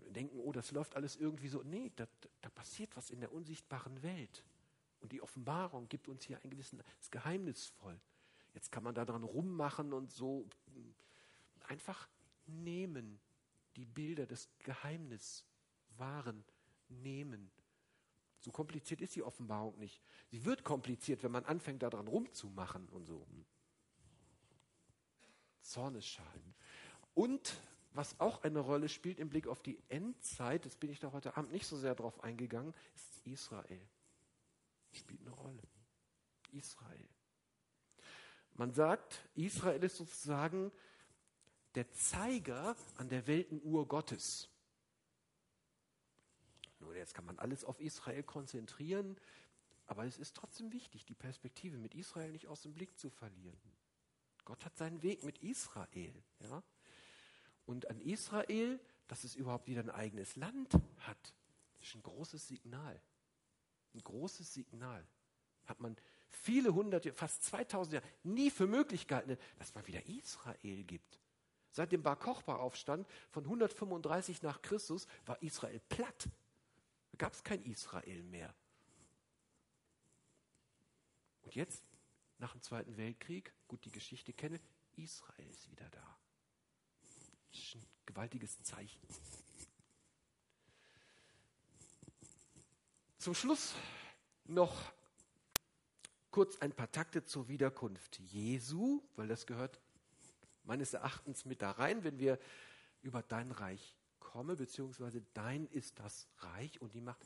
[0.09, 1.63] denken, oh, das läuft alles irgendwie so.
[1.63, 2.07] Nee, da,
[2.41, 4.43] da passiert was in der unsichtbaren Welt.
[5.01, 7.99] Und die Offenbarung gibt uns hier ein gewissen, ist geheimnisvoll.
[8.53, 10.47] Jetzt kann man da dran rummachen und so
[11.67, 12.07] einfach
[12.45, 13.19] nehmen,
[13.75, 15.45] die Bilder des Geheimnis
[15.97, 16.43] wahren,
[16.87, 17.51] nehmen.
[18.39, 20.01] So kompliziert ist die Offenbarung nicht.
[20.27, 23.27] Sie wird kompliziert, wenn man anfängt, daran rumzumachen und so.
[25.61, 26.53] Zornesschalen.
[27.13, 27.59] Und
[27.95, 31.37] was auch eine Rolle spielt im Blick auf die Endzeit, das bin ich da heute
[31.37, 33.81] Abend nicht so sehr drauf eingegangen, ist Israel.
[34.91, 35.63] Spielt eine Rolle.
[36.51, 37.09] Israel.
[38.53, 40.71] Man sagt, Israel ist sozusagen
[41.75, 44.49] der Zeiger an der Weltenuhr Gottes.
[46.79, 49.17] Nur jetzt kann man alles auf Israel konzentrieren,
[49.87, 53.59] aber es ist trotzdem wichtig, die Perspektive mit Israel nicht aus dem Blick zu verlieren.
[54.45, 56.23] Gott hat seinen Weg mit Israel.
[56.39, 56.63] Ja?
[57.65, 61.33] Und an Israel, dass es überhaupt wieder ein eigenes Land hat,
[61.79, 62.99] ist ein großes Signal.
[63.93, 65.05] Ein großes Signal.
[65.65, 65.95] Hat man
[66.29, 71.19] viele hundert, fast 2000 Jahre nie für möglich gehalten, dass man wieder Israel gibt.
[71.71, 76.29] Seit dem Bar Kochba-Aufstand von 135 nach Christus war Israel platt.
[77.11, 78.53] Da gab es kein Israel mehr.
[81.41, 81.83] Und jetzt,
[82.37, 84.59] nach dem Zweiten Weltkrieg, gut die Geschichte kenne,
[84.95, 86.17] Israel ist wieder da.
[87.55, 88.99] Das ist ein gewaltiges Zeichen.
[93.17, 93.73] Zum Schluss
[94.43, 94.91] noch
[96.31, 99.79] kurz ein paar Takte zur Wiederkunft Jesu, weil das gehört
[100.65, 102.39] meines Erachtens mit da rein, wenn wir
[103.01, 107.25] über dein Reich kommen, beziehungsweise dein ist das Reich und die Macht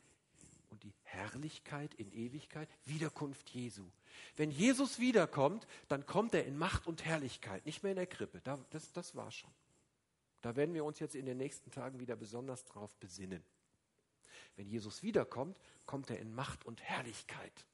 [0.70, 3.90] und die Herrlichkeit in Ewigkeit, Wiederkunft Jesu.
[4.36, 8.42] Wenn Jesus wiederkommt, dann kommt er in Macht und Herrlichkeit, nicht mehr in der Krippe.
[8.42, 9.50] das, das war schon.
[10.42, 13.44] Da werden wir uns jetzt in den nächsten Tagen wieder besonders drauf besinnen.
[14.56, 17.66] Wenn Jesus wiederkommt, kommt er in Macht und Herrlichkeit.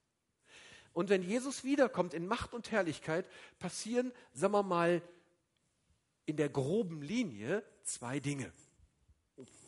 [0.94, 5.02] Und wenn Jesus wiederkommt in Macht und Herrlichkeit, passieren, sagen wir mal,
[6.26, 8.52] in der groben Linie zwei Dinge.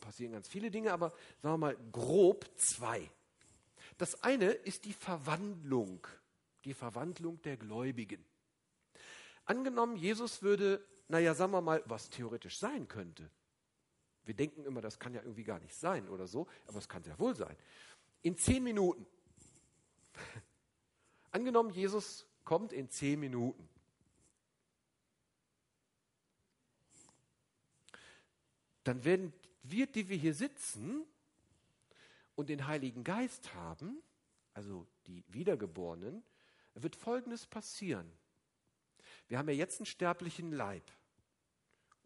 [0.00, 1.10] Passieren ganz viele Dinge, aber
[1.42, 3.10] sagen wir mal grob zwei.
[3.98, 6.06] Das eine ist die Verwandlung,
[6.64, 8.24] die Verwandlung der Gläubigen.
[9.44, 13.30] Angenommen, Jesus würde naja, sagen wir mal, was theoretisch sein könnte.
[14.24, 17.02] Wir denken immer, das kann ja irgendwie gar nicht sein oder so, aber es kann
[17.02, 17.56] sehr wohl sein.
[18.20, 19.06] In zehn Minuten.
[21.30, 23.66] Angenommen, Jesus kommt in zehn Minuten.
[28.84, 29.32] Dann werden
[29.62, 31.04] wir, die wir hier sitzen
[32.36, 34.02] und den Heiligen Geist haben,
[34.52, 36.22] also die Wiedergeborenen,
[36.74, 38.10] wird Folgendes passieren.
[39.26, 40.84] Wir haben ja jetzt einen sterblichen Leib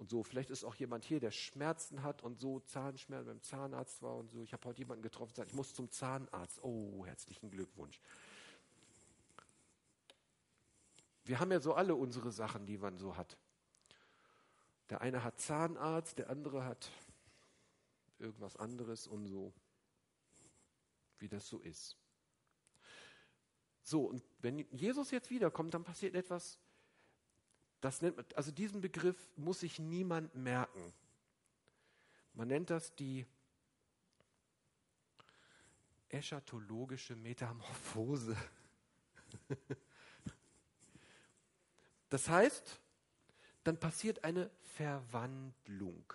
[0.02, 0.24] und so.
[0.24, 4.32] Vielleicht ist auch jemand hier, der Schmerzen hat und so Zahnschmerzen beim Zahnarzt war und
[4.32, 4.42] so.
[4.42, 6.58] Ich habe heute jemanden getroffen, der sagt, ich muss zum Zahnarzt.
[6.64, 8.00] Oh, herzlichen Glückwunsch.
[11.24, 13.38] Wir haben ja so alle unsere Sachen, die man so hat.
[14.90, 16.90] Der eine hat Zahnarzt, der andere hat
[18.18, 19.52] irgendwas anderes und so,
[21.18, 21.96] wie das so ist.
[23.84, 26.58] So, und wenn Jesus jetzt wiederkommt, dann passiert etwas
[27.82, 30.94] das nennt, also diesen Begriff muss sich niemand merken.
[32.32, 33.26] Man nennt das die
[36.08, 38.36] eschatologische Metamorphose.
[42.08, 42.78] Das heißt,
[43.64, 46.12] dann passiert eine Verwandlung.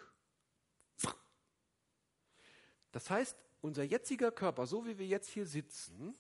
[2.94, 6.16] Das heißt, unser jetziger Körper, so wie wir jetzt hier sitzen,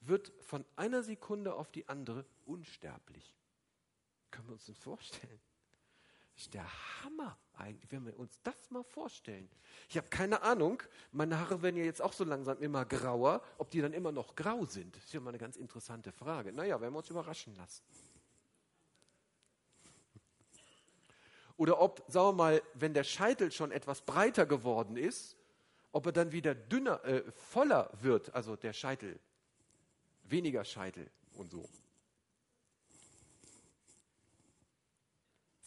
[0.00, 3.34] wird von einer Sekunde auf die andere unsterblich.
[4.34, 5.40] Können wir uns das vorstellen?
[6.34, 6.66] Das ist der
[7.04, 9.48] Hammer eigentlich, wenn wir uns das mal vorstellen.
[9.88, 10.82] Ich habe keine Ahnung,
[11.12, 14.34] meine Haare werden ja jetzt auch so langsam immer grauer, ob die dann immer noch
[14.34, 14.96] grau sind.
[14.96, 16.52] Das ist ja mal eine ganz interessante Frage.
[16.52, 17.84] Naja, werden wir uns überraschen lassen.
[21.56, 25.36] Oder ob, sagen wir mal, wenn der Scheitel schon etwas breiter geworden ist,
[25.92, 29.20] ob er dann wieder dünner, äh, voller wird, also der Scheitel,
[30.24, 31.68] weniger Scheitel und so.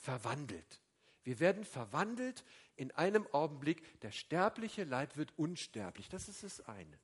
[0.07, 0.79] Verwandelt.
[1.25, 2.45] Wir werden verwandelt
[2.77, 3.99] in einem Augenblick.
[3.99, 6.07] Der sterbliche Leib wird unsterblich.
[6.07, 6.97] Das ist das eine.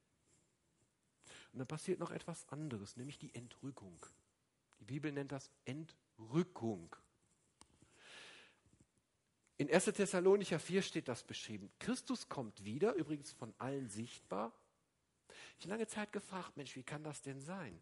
[1.52, 4.06] Und dann passiert noch etwas anderes, nämlich die Entrückung.
[4.80, 6.96] Die Bibel nennt das Entrückung.
[9.58, 9.84] In 1.
[9.84, 11.70] Thessalonicher 4 steht das beschrieben.
[11.80, 14.54] Christus kommt wieder, übrigens von allen sichtbar.
[15.60, 17.78] Ich habe lange Zeit gefragt, Mensch, wie kann das denn sein?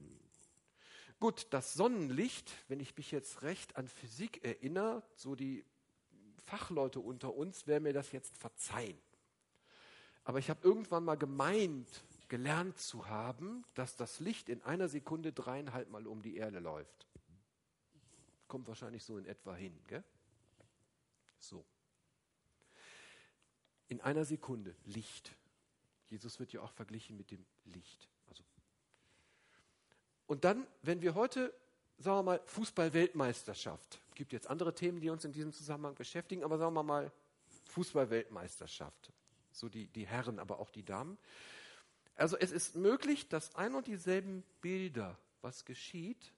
[1.22, 5.64] Gut, das Sonnenlicht, wenn ich mich jetzt recht an Physik erinnere, so die
[6.48, 8.98] Fachleute unter uns werden mir das jetzt verzeihen.
[10.24, 11.88] Aber ich habe irgendwann mal gemeint,
[12.28, 17.06] gelernt zu haben, dass das Licht in einer Sekunde dreieinhalb Mal um die Erde läuft.
[18.48, 19.80] Kommt wahrscheinlich so in etwa hin.
[19.88, 20.04] Gell?
[21.38, 21.64] So.
[23.90, 25.36] In einer Sekunde Licht.
[26.10, 28.10] Jesus wird ja auch verglichen mit dem Licht.
[30.32, 31.54] Und dann, wenn wir heute
[31.98, 34.00] sagen wir mal, Fußball-Weltmeisterschaft.
[34.16, 37.12] Gibt jetzt andere Themen, die uns in diesem Zusammenhang beschäftigen, aber sagen wir mal
[37.66, 39.12] Fußball-Weltmeisterschaft.
[39.52, 41.18] So die, die Herren, aber auch die Damen.
[42.16, 46.32] Also es ist möglich, dass ein und dieselben Bilder, was geschieht,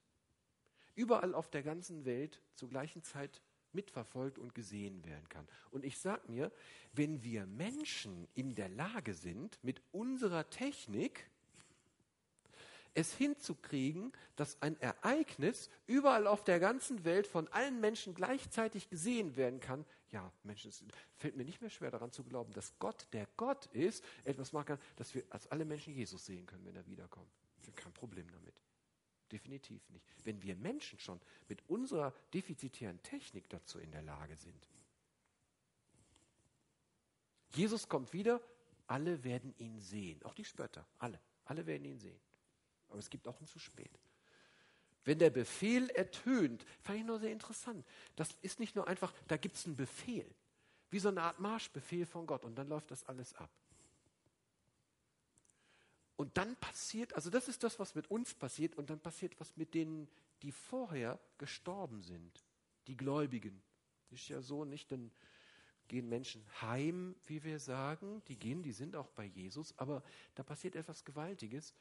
[0.95, 5.47] überall auf der ganzen Welt zur gleichen Zeit mitverfolgt und gesehen werden kann.
[5.69, 6.51] Und ich sage mir,
[6.93, 11.29] wenn wir Menschen in der Lage sind, mit unserer Technik
[12.93, 19.35] es hinzukriegen, dass ein Ereignis überall auf der ganzen Welt von allen Menschen gleichzeitig gesehen
[19.35, 20.83] werden kann, ja, Menschen, es
[21.17, 24.67] fällt mir nicht mehr schwer daran zu glauben, dass Gott, der Gott ist, etwas machen
[24.67, 27.31] kann, dass wir als alle Menschen Jesus sehen können, wenn er wiederkommt.
[27.61, 28.61] Ich habe kein Problem damit.
[29.31, 30.05] Definitiv nicht.
[30.23, 34.69] Wenn wir Menschen schon mit unserer defizitären Technik dazu in der Lage sind.
[37.55, 38.39] Jesus kommt wieder,
[38.85, 42.19] alle werden ihn sehen, auch die Spötter, alle, alle werden ihn sehen.
[42.93, 43.89] Aber es gibt auch ein zu spät.
[45.03, 47.83] Wenn der Befehl ertönt, fand ich nur sehr interessant.
[48.15, 50.29] Das ist nicht nur einfach, da gibt es einen Befehl,
[50.91, 53.49] wie so eine Art Marschbefehl von Gott und dann läuft das alles ab.
[56.17, 59.57] Und dann passiert, also das ist das, was mit uns passiert, und dann passiert was
[59.57, 60.07] mit denen,
[60.43, 62.45] die vorher gestorben sind,
[62.85, 63.59] die Gläubigen.
[64.11, 65.11] Ist ja so nicht, dann
[65.87, 70.03] gehen Menschen heim, wie wir sagen, die gehen, die sind auch bei Jesus, aber
[70.35, 71.73] da passiert etwas Gewaltiges.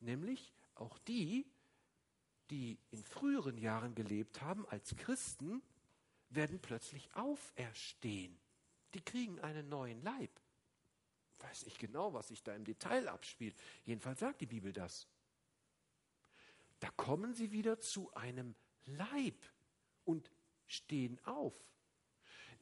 [0.00, 1.46] Nämlich auch die,
[2.50, 5.62] die in früheren Jahren gelebt haben als Christen,
[6.30, 8.38] werden plötzlich auferstehen.
[8.94, 10.30] Die kriegen einen neuen Leib.
[11.40, 13.56] Weiß nicht genau, was sich da im Detail abspielt.
[13.84, 15.06] Jedenfalls sagt die Bibel das.
[16.80, 18.54] Da kommen sie wieder zu einem
[18.86, 19.36] Leib
[20.04, 20.30] und
[20.66, 21.54] stehen auf.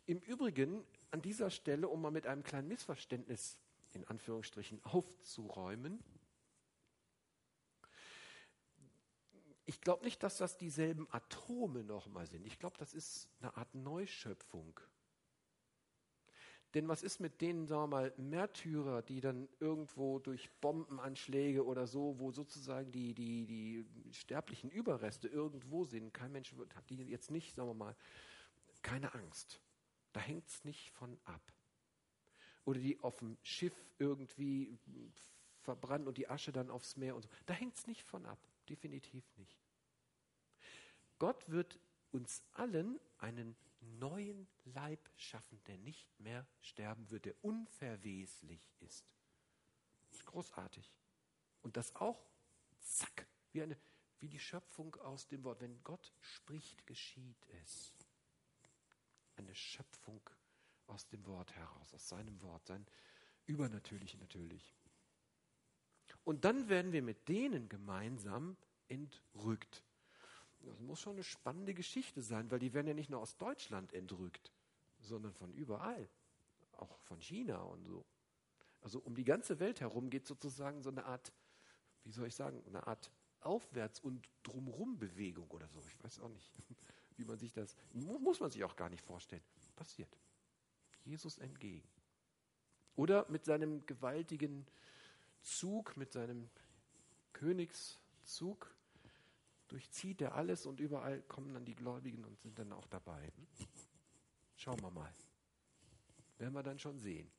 [0.06, 3.58] Im Übrigen, an dieser Stelle, um mal mit einem kleinen Missverständnis
[3.92, 6.02] in Anführungsstrichen aufzuräumen,
[9.66, 12.46] ich glaube nicht, dass das dieselben Atome nochmal sind.
[12.46, 14.80] Ich glaube, das ist eine Art Neuschöpfung.
[16.74, 21.86] Denn was ist mit denen, sagen wir mal, Märtyrer, die dann irgendwo durch Bombenanschläge oder
[21.86, 27.30] so, wo sozusagen die, die, die sterblichen Überreste irgendwo sind, kein Mensch hat die jetzt
[27.30, 27.96] nicht, sagen wir mal,
[28.82, 29.60] keine Angst.
[30.12, 31.52] Da hängt es nicht von ab.
[32.64, 34.78] Oder die auf dem Schiff irgendwie
[35.60, 37.28] verbrannt und die Asche dann aufs Meer und so.
[37.46, 38.38] Da hängt es nicht von ab.
[38.68, 39.58] Definitiv nicht.
[41.18, 41.78] Gott wird
[42.10, 49.04] uns allen einen neuen Leib schaffen, der nicht mehr sterben wird, der unverweslich ist.
[50.08, 50.92] Das ist großartig.
[51.62, 52.24] Und das auch,
[52.80, 53.76] zack, wie, eine,
[54.18, 55.60] wie die Schöpfung aus dem Wort.
[55.60, 57.94] Wenn Gott spricht, geschieht es.
[59.36, 60.20] Eine Schöpfung
[60.86, 62.86] aus dem Wort heraus, aus seinem Wort, sein
[63.46, 64.75] Übernatürliche natürlich.
[66.26, 68.56] Und dann werden wir mit denen gemeinsam
[68.88, 69.84] entrückt.
[70.58, 73.92] Das muss schon eine spannende Geschichte sein, weil die werden ja nicht nur aus Deutschland
[73.92, 74.50] entrückt,
[74.98, 76.08] sondern von überall.
[76.72, 78.04] Auch von China und so.
[78.80, 81.32] Also um die ganze Welt herum geht sozusagen so eine Art,
[82.02, 85.80] wie soll ich sagen, eine Art Aufwärts- und Drumrum-Bewegung oder so.
[85.86, 86.52] Ich weiß auch nicht,
[87.16, 89.44] wie man sich das, muss man sich auch gar nicht vorstellen.
[89.76, 90.18] Passiert.
[91.04, 91.88] Jesus entgegen.
[92.96, 94.66] Oder mit seinem gewaltigen
[95.46, 96.50] Zug, mit seinem
[97.32, 98.74] Königszug
[99.68, 103.32] durchzieht er alles und überall kommen dann die Gläubigen und sind dann auch dabei.
[104.56, 105.12] Schauen wir mal.
[106.38, 107.30] Werden wir dann schon sehen.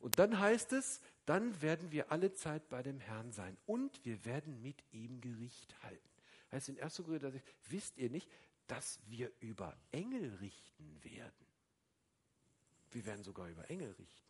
[0.00, 4.24] Und dann heißt es, dann werden wir alle Zeit bei dem Herrn sein und wir
[4.24, 6.10] werden mit ihm Gericht halten.
[6.50, 6.96] Heißt in 1.
[7.04, 8.28] Korinther 6, wisst ihr nicht,
[8.66, 11.46] dass wir über Engel richten werden?
[12.90, 14.21] Wir werden sogar über Engel richten.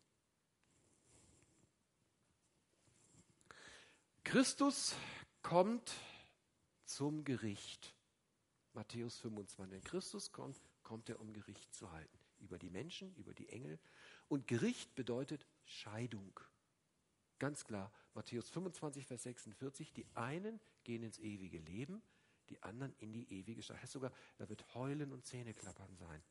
[4.24, 4.94] Christus
[5.42, 5.92] kommt
[6.84, 7.94] zum Gericht.
[8.72, 9.84] Matthäus 25.
[9.84, 12.18] Christus kommt kommt er, um Gericht zu halten.
[12.38, 13.78] Über die Menschen, über die Engel.
[14.28, 16.38] Und Gericht bedeutet Scheidung.
[17.38, 22.02] Ganz klar, Matthäus 25, Vers 46, die einen gehen ins ewige Leben,
[22.50, 23.82] die anderen in die ewige Scheidung.
[23.82, 26.22] Heißt sogar, da wird Heulen und Zähneklappern sein.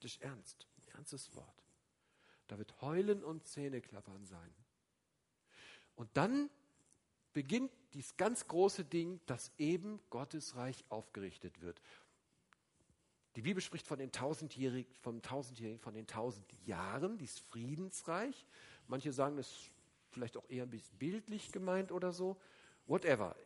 [0.00, 1.64] Das ist ernst, ein ernstes Wort.
[2.46, 4.54] Da wird Heulen und Zähneklappern sein.
[5.96, 6.50] Und dann
[7.34, 11.80] beginnt dieses ganz große Ding, dass eben Gottes Reich aufgerichtet wird.
[13.36, 18.46] Die Bibel spricht von den tausendjährigen, vom tausendjährigen, von den tausend Jahren, dieses Friedensreich.
[18.86, 19.70] Manche sagen, das ist
[20.12, 22.40] vielleicht auch eher ein bisschen bildlich gemeint oder so.
[22.86, 23.36] Whatever.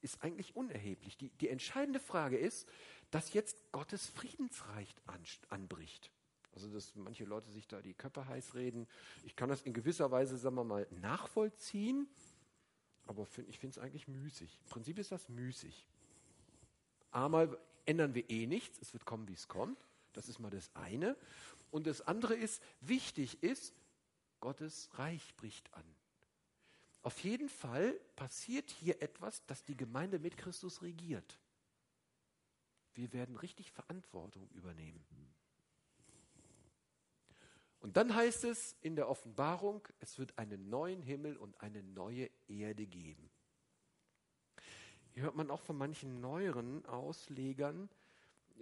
[0.00, 1.18] Ist eigentlich unerheblich.
[1.18, 2.66] Die, die entscheidende Frage ist,
[3.10, 6.10] dass jetzt Gottes Friedensreich an, anbricht.
[6.54, 8.88] Also, dass manche Leute sich da die Köpfe heiß reden.
[9.24, 12.08] Ich kann das in gewisser Weise, sagen wir mal, nachvollziehen,
[13.10, 14.60] aber ich finde es eigentlich müßig.
[14.62, 15.84] Im Prinzip ist das müßig.
[17.10, 19.84] Einmal ändern wir eh nichts, es wird kommen, wie es kommt.
[20.12, 21.16] Das ist mal das eine.
[21.72, 23.74] Und das andere ist, wichtig ist,
[24.38, 25.84] Gottes Reich bricht an.
[27.02, 31.40] Auf jeden Fall passiert hier etwas, dass die Gemeinde mit Christus regiert.
[32.94, 35.04] Wir werden richtig Verantwortung übernehmen.
[37.80, 42.30] Und dann heißt es in der Offenbarung, es wird einen neuen Himmel und eine neue
[42.46, 43.30] Erde geben.
[45.12, 47.88] Hier hört man auch von manchen neueren Auslegern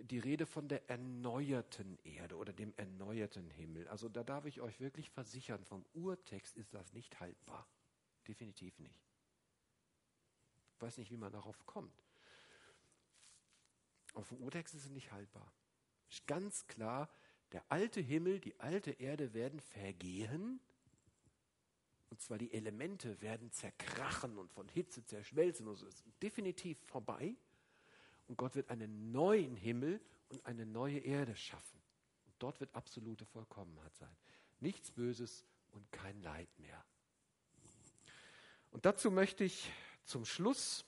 [0.03, 3.89] die Rede von der erneuerten Erde oder dem erneuerten Himmel.
[3.89, 7.66] Also da darf ich euch wirklich versichern, vom Urtext ist das nicht haltbar.
[8.27, 9.03] Definitiv nicht.
[10.75, 12.05] Ich weiß nicht, wie man darauf kommt.
[14.14, 15.53] Aber vom Urtext ist es nicht haltbar.
[16.09, 17.11] Ist ganz klar,
[17.53, 20.61] der alte Himmel, die alte Erde werden vergehen.
[22.11, 25.66] Und zwar die Elemente werden zerkrachen und von Hitze zerschmelzen.
[25.68, 27.34] Und so ist definitiv vorbei.
[28.26, 31.80] Und Gott wird einen neuen Himmel und eine neue Erde schaffen.
[32.26, 34.14] Und dort wird absolute Vollkommenheit sein.
[34.61, 36.84] Nichts Böses und kein Leid mehr.
[38.70, 39.70] Und dazu möchte ich
[40.05, 40.84] zum Schluss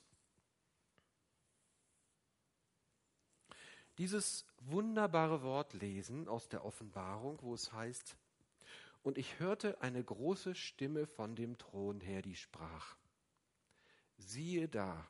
[4.01, 8.17] dieses wunderbare Wort lesen aus der Offenbarung, wo es heißt,
[9.03, 12.97] und ich hörte eine große Stimme von dem Thron her, die sprach,
[14.17, 15.07] siehe da,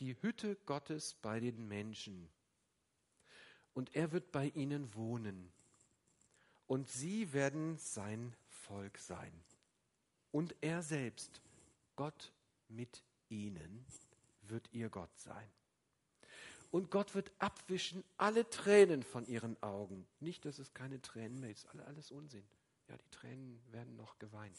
[0.00, 2.30] die Hütte Gottes bei den Menschen,
[3.74, 5.52] und er wird bei ihnen wohnen,
[6.68, 9.34] und sie werden sein Volk sein,
[10.30, 11.42] und er selbst,
[11.96, 12.32] Gott
[12.68, 13.84] mit ihnen,
[14.40, 15.50] wird ihr Gott sein.
[16.72, 20.08] Und Gott wird abwischen alle Tränen von ihren Augen.
[20.20, 22.48] Nicht, dass es keine Tränen mehr ist, alles Unsinn.
[22.88, 24.56] Ja, die Tränen werden noch geweint.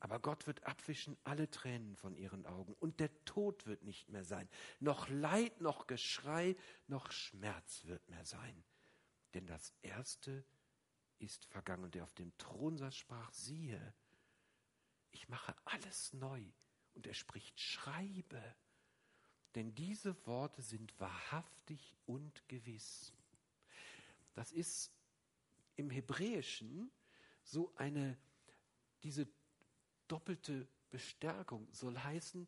[0.00, 2.74] Aber Gott wird abwischen alle Tränen von ihren Augen.
[2.80, 4.48] Und der Tod wird nicht mehr sein.
[4.80, 6.56] Noch Leid, noch Geschrei,
[6.88, 8.64] noch Schmerz wird mehr sein.
[9.34, 10.44] Denn das Erste
[11.20, 11.84] ist vergangen.
[11.84, 13.94] Und der auf dem Thron saß, sprach, siehe,
[15.12, 16.44] ich mache alles neu.
[16.94, 18.42] Und er spricht, schreibe
[19.54, 23.12] denn diese Worte sind wahrhaftig und gewiss.
[24.34, 24.90] Das ist
[25.76, 26.90] im Hebräischen
[27.42, 28.16] so eine,
[29.02, 29.26] diese
[30.08, 32.46] doppelte Bestärkung soll heißen,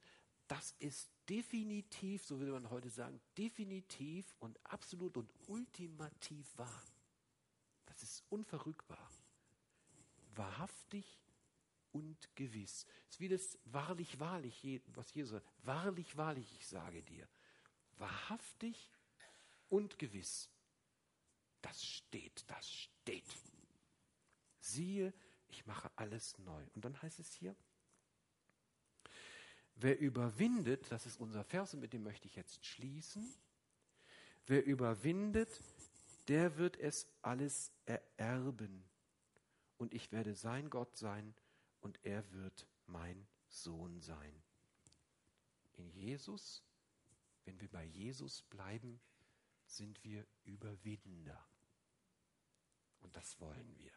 [0.48, 6.82] das ist definitiv, so würde man heute sagen, definitiv und absolut und ultimativ wahr.
[7.86, 9.10] Das ist unverrückbar.
[10.34, 11.21] Wahrhaftig
[11.92, 12.86] und gewiss.
[13.08, 15.46] Es ist wie das wahrlich, wahrlich, was Jesus sagt.
[15.62, 17.28] Wahrlich, wahrlich, ich sage dir.
[17.98, 18.90] Wahrhaftig
[19.68, 20.50] und gewiss.
[21.60, 23.24] Das steht, das steht.
[24.60, 25.12] Siehe,
[25.48, 26.64] ich mache alles neu.
[26.74, 27.54] Und dann heißt es hier,
[29.76, 33.34] wer überwindet, das ist unser Vers und mit dem möchte ich jetzt schließen,
[34.46, 35.62] wer überwindet,
[36.28, 38.84] der wird es alles ererben.
[39.76, 41.34] Und ich werde sein Gott sein
[41.82, 44.42] und er wird mein Sohn sein.
[45.74, 46.62] In Jesus,
[47.44, 49.00] wenn wir bei Jesus bleiben,
[49.66, 51.46] sind wir Überwinder.
[53.00, 53.92] Und das wollen wir.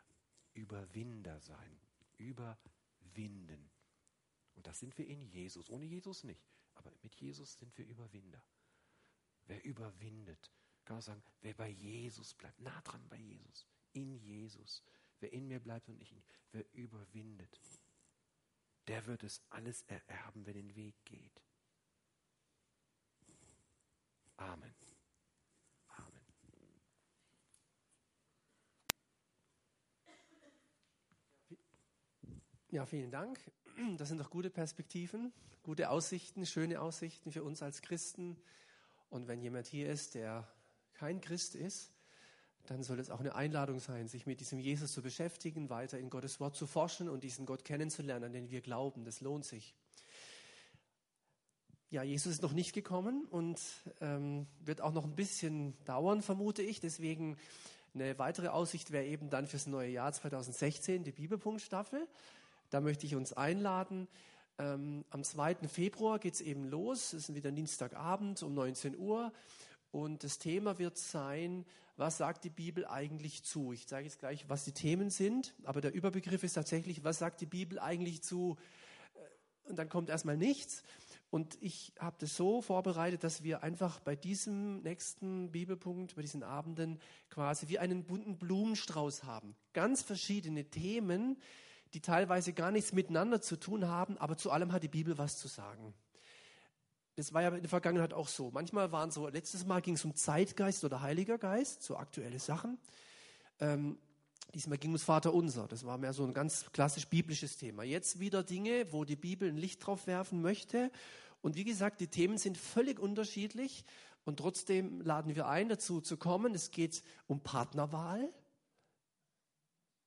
[0.53, 1.79] Überwinder sein.
[2.17, 3.69] Überwinden.
[4.55, 5.69] Und das sind wir in Jesus.
[5.69, 6.41] Ohne Jesus nicht.
[6.75, 8.43] Aber mit Jesus sind wir Überwinder.
[9.47, 10.51] Wer überwindet,
[10.85, 14.83] kann auch sagen, wer bei Jesus bleibt, nah dran bei Jesus, in Jesus,
[15.25, 16.21] wer in mir bleibt und ich in,
[16.51, 17.59] wer überwindet,
[18.87, 21.41] der wird es alles ererben, wer den Weg geht.
[24.37, 24.75] Amen.
[25.87, 26.21] Amen.
[32.69, 33.39] Ja, vielen Dank.
[33.97, 38.37] Das sind doch gute Perspektiven, gute Aussichten, schöne Aussichten für uns als Christen.
[39.09, 40.47] Und wenn jemand hier ist, der
[40.93, 41.94] kein Christ ist,
[42.67, 46.09] dann soll es auch eine Einladung sein, sich mit diesem Jesus zu beschäftigen, weiter in
[46.09, 49.05] Gottes Wort zu forschen und diesen Gott kennenzulernen, an den wir glauben.
[49.05, 49.73] Das lohnt sich.
[51.91, 53.61] Ja, Jesus ist noch nicht gekommen und
[54.01, 56.79] ähm, wird auch noch ein bisschen dauern, vermute ich.
[56.79, 57.37] Deswegen
[57.93, 62.07] eine weitere Aussicht wäre eben dann fürs neue Jahr 2016 die Bibelpunktstaffel.
[62.69, 64.07] Da möchte ich uns einladen.
[64.57, 65.67] Ähm, am 2.
[65.67, 67.13] Februar geht es eben los.
[67.13, 69.31] Es ist wieder Dienstagabend um 19 Uhr.
[69.91, 71.65] Und das Thema wird sein,
[71.97, 73.71] was sagt die Bibel eigentlich zu?
[73.71, 77.41] Ich zeige jetzt gleich, was die Themen sind, aber der Überbegriff ist tatsächlich, was sagt
[77.41, 78.57] die Bibel eigentlich zu?
[79.13, 80.83] Äh, und dann kommt erstmal nichts.
[81.29, 86.43] Und ich habe das so vorbereitet, dass wir einfach bei diesem nächsten Bibelpunkt, bei diesen
[86.43, 89.55] Abenden quasi wie einen bunten Blumenstrauß haben.
[89.73, 91.37] Ganz verschiedene Themen,
[91.93, 95.37] die teilweise gar nichts miteinander zu tun haben, aber zu allem hat die Bibel was
[95.37, 95.93] zu sagen.
[97.15, 98.51] Das war ja in der Vergangenheit auch so.
[98.51, 102.77] Manchmal waren so, letztes Mal ging es um Zeitgeist oder Heiliger Geist, so aktuelle Sachen.
[103.59, 103.97] Ähm,
[104.53, 105.67] diesmal ging es Vater Unser.
[105.67, 107.83] Das war mehr so ein ganz klassisch biblisches Thema.
[107.83, 110.91] Jetzt wieder Dinge, wo die Bibel ein Licht drauf werfen möchte.
[111.41, 113.85] Und wie gesagt, die Themen sind völlig unterschiedlich.
[114.25, 116.53] Und trotzdem laden wir ein, dazu zu kommen.
[116.53, 118.27] Es geht um Partnerwahl.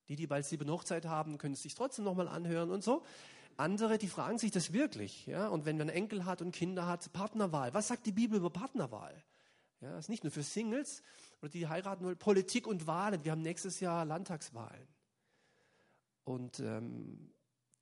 [0.09, 3.03] Die, die bald sieben Hochzeit haben, können es sich trotzdem nochmal anhören und so.
[3.59, 5.27] Andere, die fragen sich das wirklich.
[5.27, 5.49] Ja?
[5.49, 7.75] Und wenn man Enkel hat und Kinder hat, Partnerwahl.
[7.75, 9.23] Was sagt die Bibel über Partnerwahl?
[9.81, 11.03] Ja, das ist nicht nur für Singles
[11.41, 12.17] oder die heiraten wollen.
[12.17, 13.25] Politik und Wahlen.
[13.25, 14.87] Wir haben nächstes Jahr Landtagswahlen.
[16.25, 17.33] Und ähm,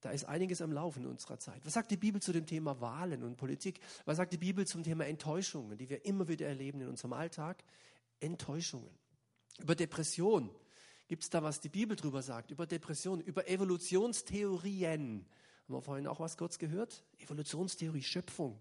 [0.00, 1.64] da ist einiges am Laufen in unserer Zeit.
[1.64, 3.80] Was sagt die Bibel zu dem Thema Wahlen und Politik?
[4.06, 7.64] Was sagt die Bibel zum Thema Enttäuschungen, die wir immer wieder erleben in unserem Alltag?
[8.20, 8.90] Enttäuschungen.
[9.58, 10.50] Über Depression.
[11.08, 12.50] Gibt es da, was die Bibel drüber sagt?
[12.50, 15.26] Über Depression, über Evolutionstheorien.
[15.66, 17.04] Haben wir vorhin auch was kurz gehört?
[17.18, 18.60] Evolutionstheorie, Schöpfung,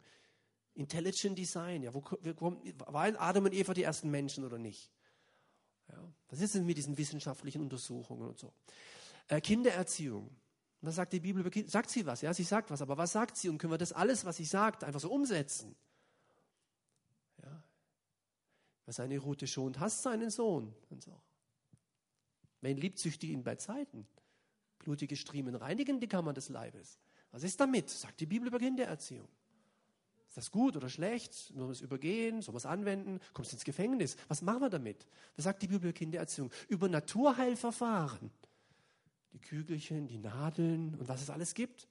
[0.73, 1.83] Intelligent Design.
[1.83, 2.03] Ja, wo,
[2.37, 4.91] wo, waren Adam und Eva die ersten Menschen oder nicht?
[5.89, 8.51] Ja, was ist denn mit diesen wissenschaftlichen Untersuchungen und so?
[9.27, 10.35] Äh, Kindererziehung.
[10.81, 11.69] Was sagt die Bibel über Kinder?
[11.69, 12.21] Sagt sie was?
[12.21, 12.81] Ja, sie sagt was.
[12.81, 13.49] Aber was sagt sie?
[13.49, 15.75] Und können wir das alles, was sie sagt, einfach so umsetzen?
[17.43, 17.63] Ja.
[18.85, 20.75] Wer seine Route schont, hasst seinen Sohn.
[20.89, 21.21] Und so.
[22.61, 24.07] Wen liebt, züchtigt ihn bei Zeiten.
[24.85, 26.99] Blutige Striemen reinigen die Kammern des Leibes.
[27.31, 27.89] Was ist damit?
[27.89, 29.27] Sagt die Bibel über Kindererziehung.
[30.27, 31.33] Ist das gut oder schlecht?
[31.33, 32.41] Sollen wir es übergehen?
[32.41, 33.19] Sollen wir es anwenden?
[33.33, 34.15] Kommst du ins Gefängnis?
[34.29, 35.05] Was machen wir damit?
[35.35, 36.51] Was sagt die Bibel über Kindererziehung?
[36.69, 38.31] Über Naturheilverfahren.
[39.33, 41.89] Die Kügelchen, die Nadeln und was es alles gibt.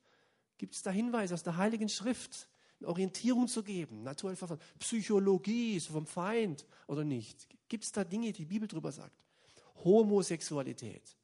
[0.57, 2.49] Gibt es da Hinweise aus der Heiligen Schrift,
[2.83, 4.03] Orientierung zu geben?
[4.03, 4.63] Naturheilverfahren.
[4.79, 7.49] Psychologie, ist vom Feind oder nicht?
[7.69, 9.25] Gibt es da Dinge, die die Bibel drüber sagt?
[9.83, 11.17] Homosexualität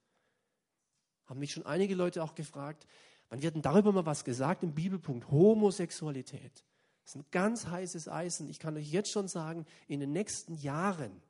[1.30, 2.86] haben mich schon einige Leute auch gefragt,
[3.28, 5.30] wann wird denn darüber mal was gesagt im Bibelpunkt?
[5.30, 6.64] Homosexualität.
[7.04, 8.48] Das ist ein ganz heißes Eisen.
[8.48, 11.22] Ich kann euch jetzt schon sagen, in den nächsten Jahren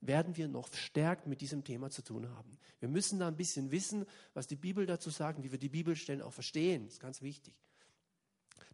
[0.00, 2.58] werden wir noch verstärkt mit diesem Thema zu tun haben.
[2.80, 6.20] Wir müssen da ein bisschen wissen, was die Bibel dazu sagt, wie wir die Bibelstellen
[6.20, 6.84] auch verstehen.
[6.84, 7.54] Das ist ganz wichtig.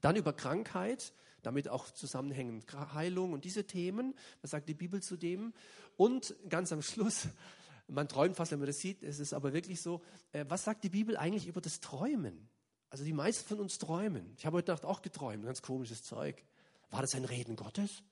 [0.01, 1.12] Dann über Krankheit,
[1.43, 4.14] damit auch zusammenhängend Heilung und diese Themen.
[4.41, 5.53] Was sagt die Bibel zu dem?
[5.99, 7.28] Und ganz am Schluss
[7.91, 9.03] man träumt fast, wenn man das sieht.
[9.03, 10.03] Es ist aber wirklich so.
[10.32, 12.49] Äh, was sagt die Bibel eigentlich über das Träumen?
[12.88, 14.32] Also die meisten von uns träumen.
[14.36, 16.43] Ich habe heute Nacht auch geträumt, ganz komisches Zeug.
[16.91, 18.03] War das ein Reden Gottes?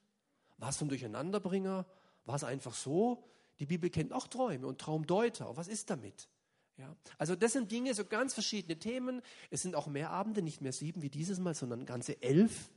[0.56, 1.86] War es ein Durcheinanderbringer?
[2.24, 3.24] War es einfach so?
[3.58, 5.56] Die Bibel kennt auch Träume und Traumdeuter.
[5.56, 6.28] Was ist damit?
[6.76, 9.20] Ja, also das sind Dinge, so ganz verschiedene Themen.
[9.50, 12.70] Es sind auch mehr Abende, nicht mehr sieben wie dieses Mal, sondern ganze elf.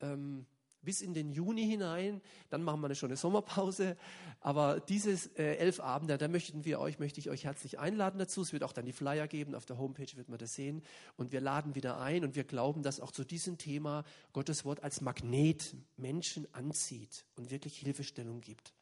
[0.00, 0.46] Ähm,
[0.82, 2.20] bis in den Juni hinein.
[2.50, 3.96] Dann machen wir eine Sommerpause.
[4.40, 8.42] Aber dieses äh, elf Abende, da möchten wir euch, möchte ich euch herzlich einladen dazu.
[8.42, 9.54] Es wird auch dann die Flyer geben.
[9.54, 10.82] Auf der Homepage wird man das sehen.
[11.16, 14.82] Und wir laden wieder ein und wir glauben, dass auch zu diesem Thema Gottes Wort
[14.82, 18.74] als Magnet Menschen anzieht und wirklich Hilfestellung gibt.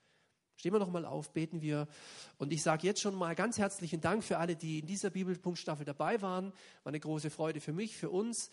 [0.61, 1.89] Stehen wir noch mal auf, beten wir.
[2.37, 5.87] Und ich sage jetzt schon mal ganz herzlichen Dank für alle, die in dieser Bibelpunktstaffel
[5.87, 6.53] dabei waren.
[6.83, 8.51] War eine große Freude für mich, für uns.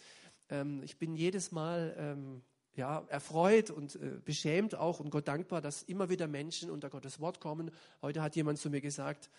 [0.49, 2.43] Ähm, ich bin jedes Mal ähm,
[2.77, 7.19] ja, erfreut und äh, beschämt auch und Gott dankbar, dass immer wieder Menschen unter Gottes
[7.19, 7.71] Wort kommen.
[8.01, 9.29] Heute hat jemand zu mir gesagt,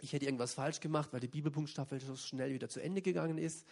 [0.00, 3.66] ich hätte irgendwas falsch gemacht, weil die Bibelpunktstaffel so schnell wieder zu Ende gegangen ist.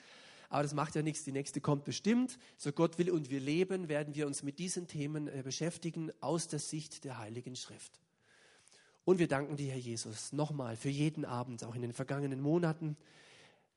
[0.51, 2.39] Aber das macht ja nichts, die nächste kommt bestimmt.
[2.59, 6.49] So Gott will und wir leben, werden wir uns mit diesen Themen äh, beschäftigen aus
[6.49, 7.99] der Sicht der Heiligen Schrift.
[9.05, 12.97] Und wir danken dir, Herr Jesus, nochmal für jeden Abend, auch in den vergangenen Monaten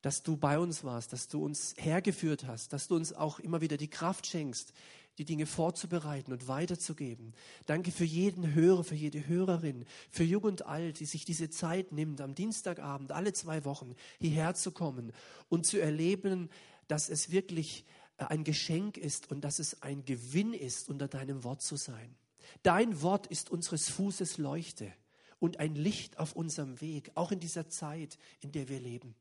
[0.05, 3.61] dass du bei uns warst, dass du uns hergeführt hast, dass du uns auch immer
[3.61, 4.71] wieder die Kraft schenkst,
[5.17, 7.33] die Dinge vorzubereiten und weiterzugeben.
[7.65, 11.91] Danke für jeden Hörer, für jede Hörerin, für Jung und Alt, die sich diese Zeit
[11.91, 15.11] nimmt, am Dienstagabend alle zwei Wochen hierher zu kommen
[15.49, 16.49] und zu erleben,
[16.87, 17.85] dass es wirklich
[18.17, 22.15] äh, ein Geschenk ist und dass es ein Gewinn ist, unter deinem Wort zu sein.
[22.63, 24.91] Dein Wort ist unseres Fußes Leuchte
[25.39, 29.15] und ein Licht auf unserem Weg, auch in dieser Zeit, in der wir leben.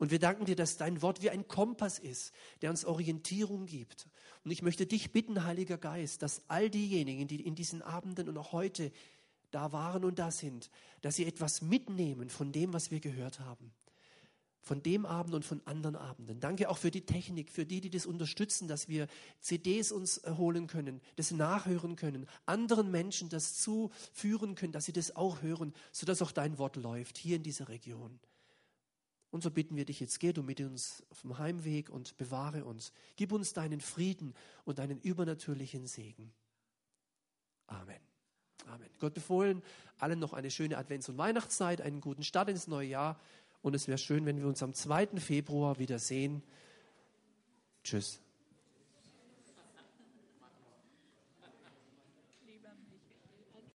[0.00, 2.32] Und wir danken dir, dass dein Wort wie ein Kompass ist,
[2.62, 4.08] der uns Orientierung gibt.
[4.44, 8.38] Und ich möchte dich bitten, Heiliger Geist, dass all diejenigen, die in diesen Abenden und
[8.38, 8.92] auch heute
[9.50, 10.70] da waren und da sind,
[11.02, 13.72] dass sie etwas mitnehmen von dem, was wir gehört haben.
[14.62, 16.40] Von dem Abend und von anderen Abenden.
[16.40, 19.06] Danke auch für die Technik, für die, die das unterstützen, dass wir
[19.40, 25.14] CDs uns holen können, das nachhören können, anderen Menschen das zuführen können, dass sie das
[25.14, 28.18] auch hören, sodass auch dein Wort läuft hier in dieser Region.
[29.30, 32.64] Und so bitten wir dich jetzt, geh du mit uns auf dem Heimweg und bewahre
[32.64, 32.92] uns.
[33.16, 34.34] Gib uns deinen Frieden
[34.64, 36.32] und deinen übernatürlichen Segen.
[37.66, 38.00] Amen.
[38.66, 38.90] Amen.
[38.98, 39.62] Gott befohlen
[39.98, 43.20] allen noch eine schöne Advents- und Weihnachtszeit, einen guten Start ins neue Jahr.
[43.62, 45.18] Und es wäre schön, wenn wir uns am 2.
[45.18, 46.42] Februar wieder sehen.
[47.84, 48.20] Tschüss.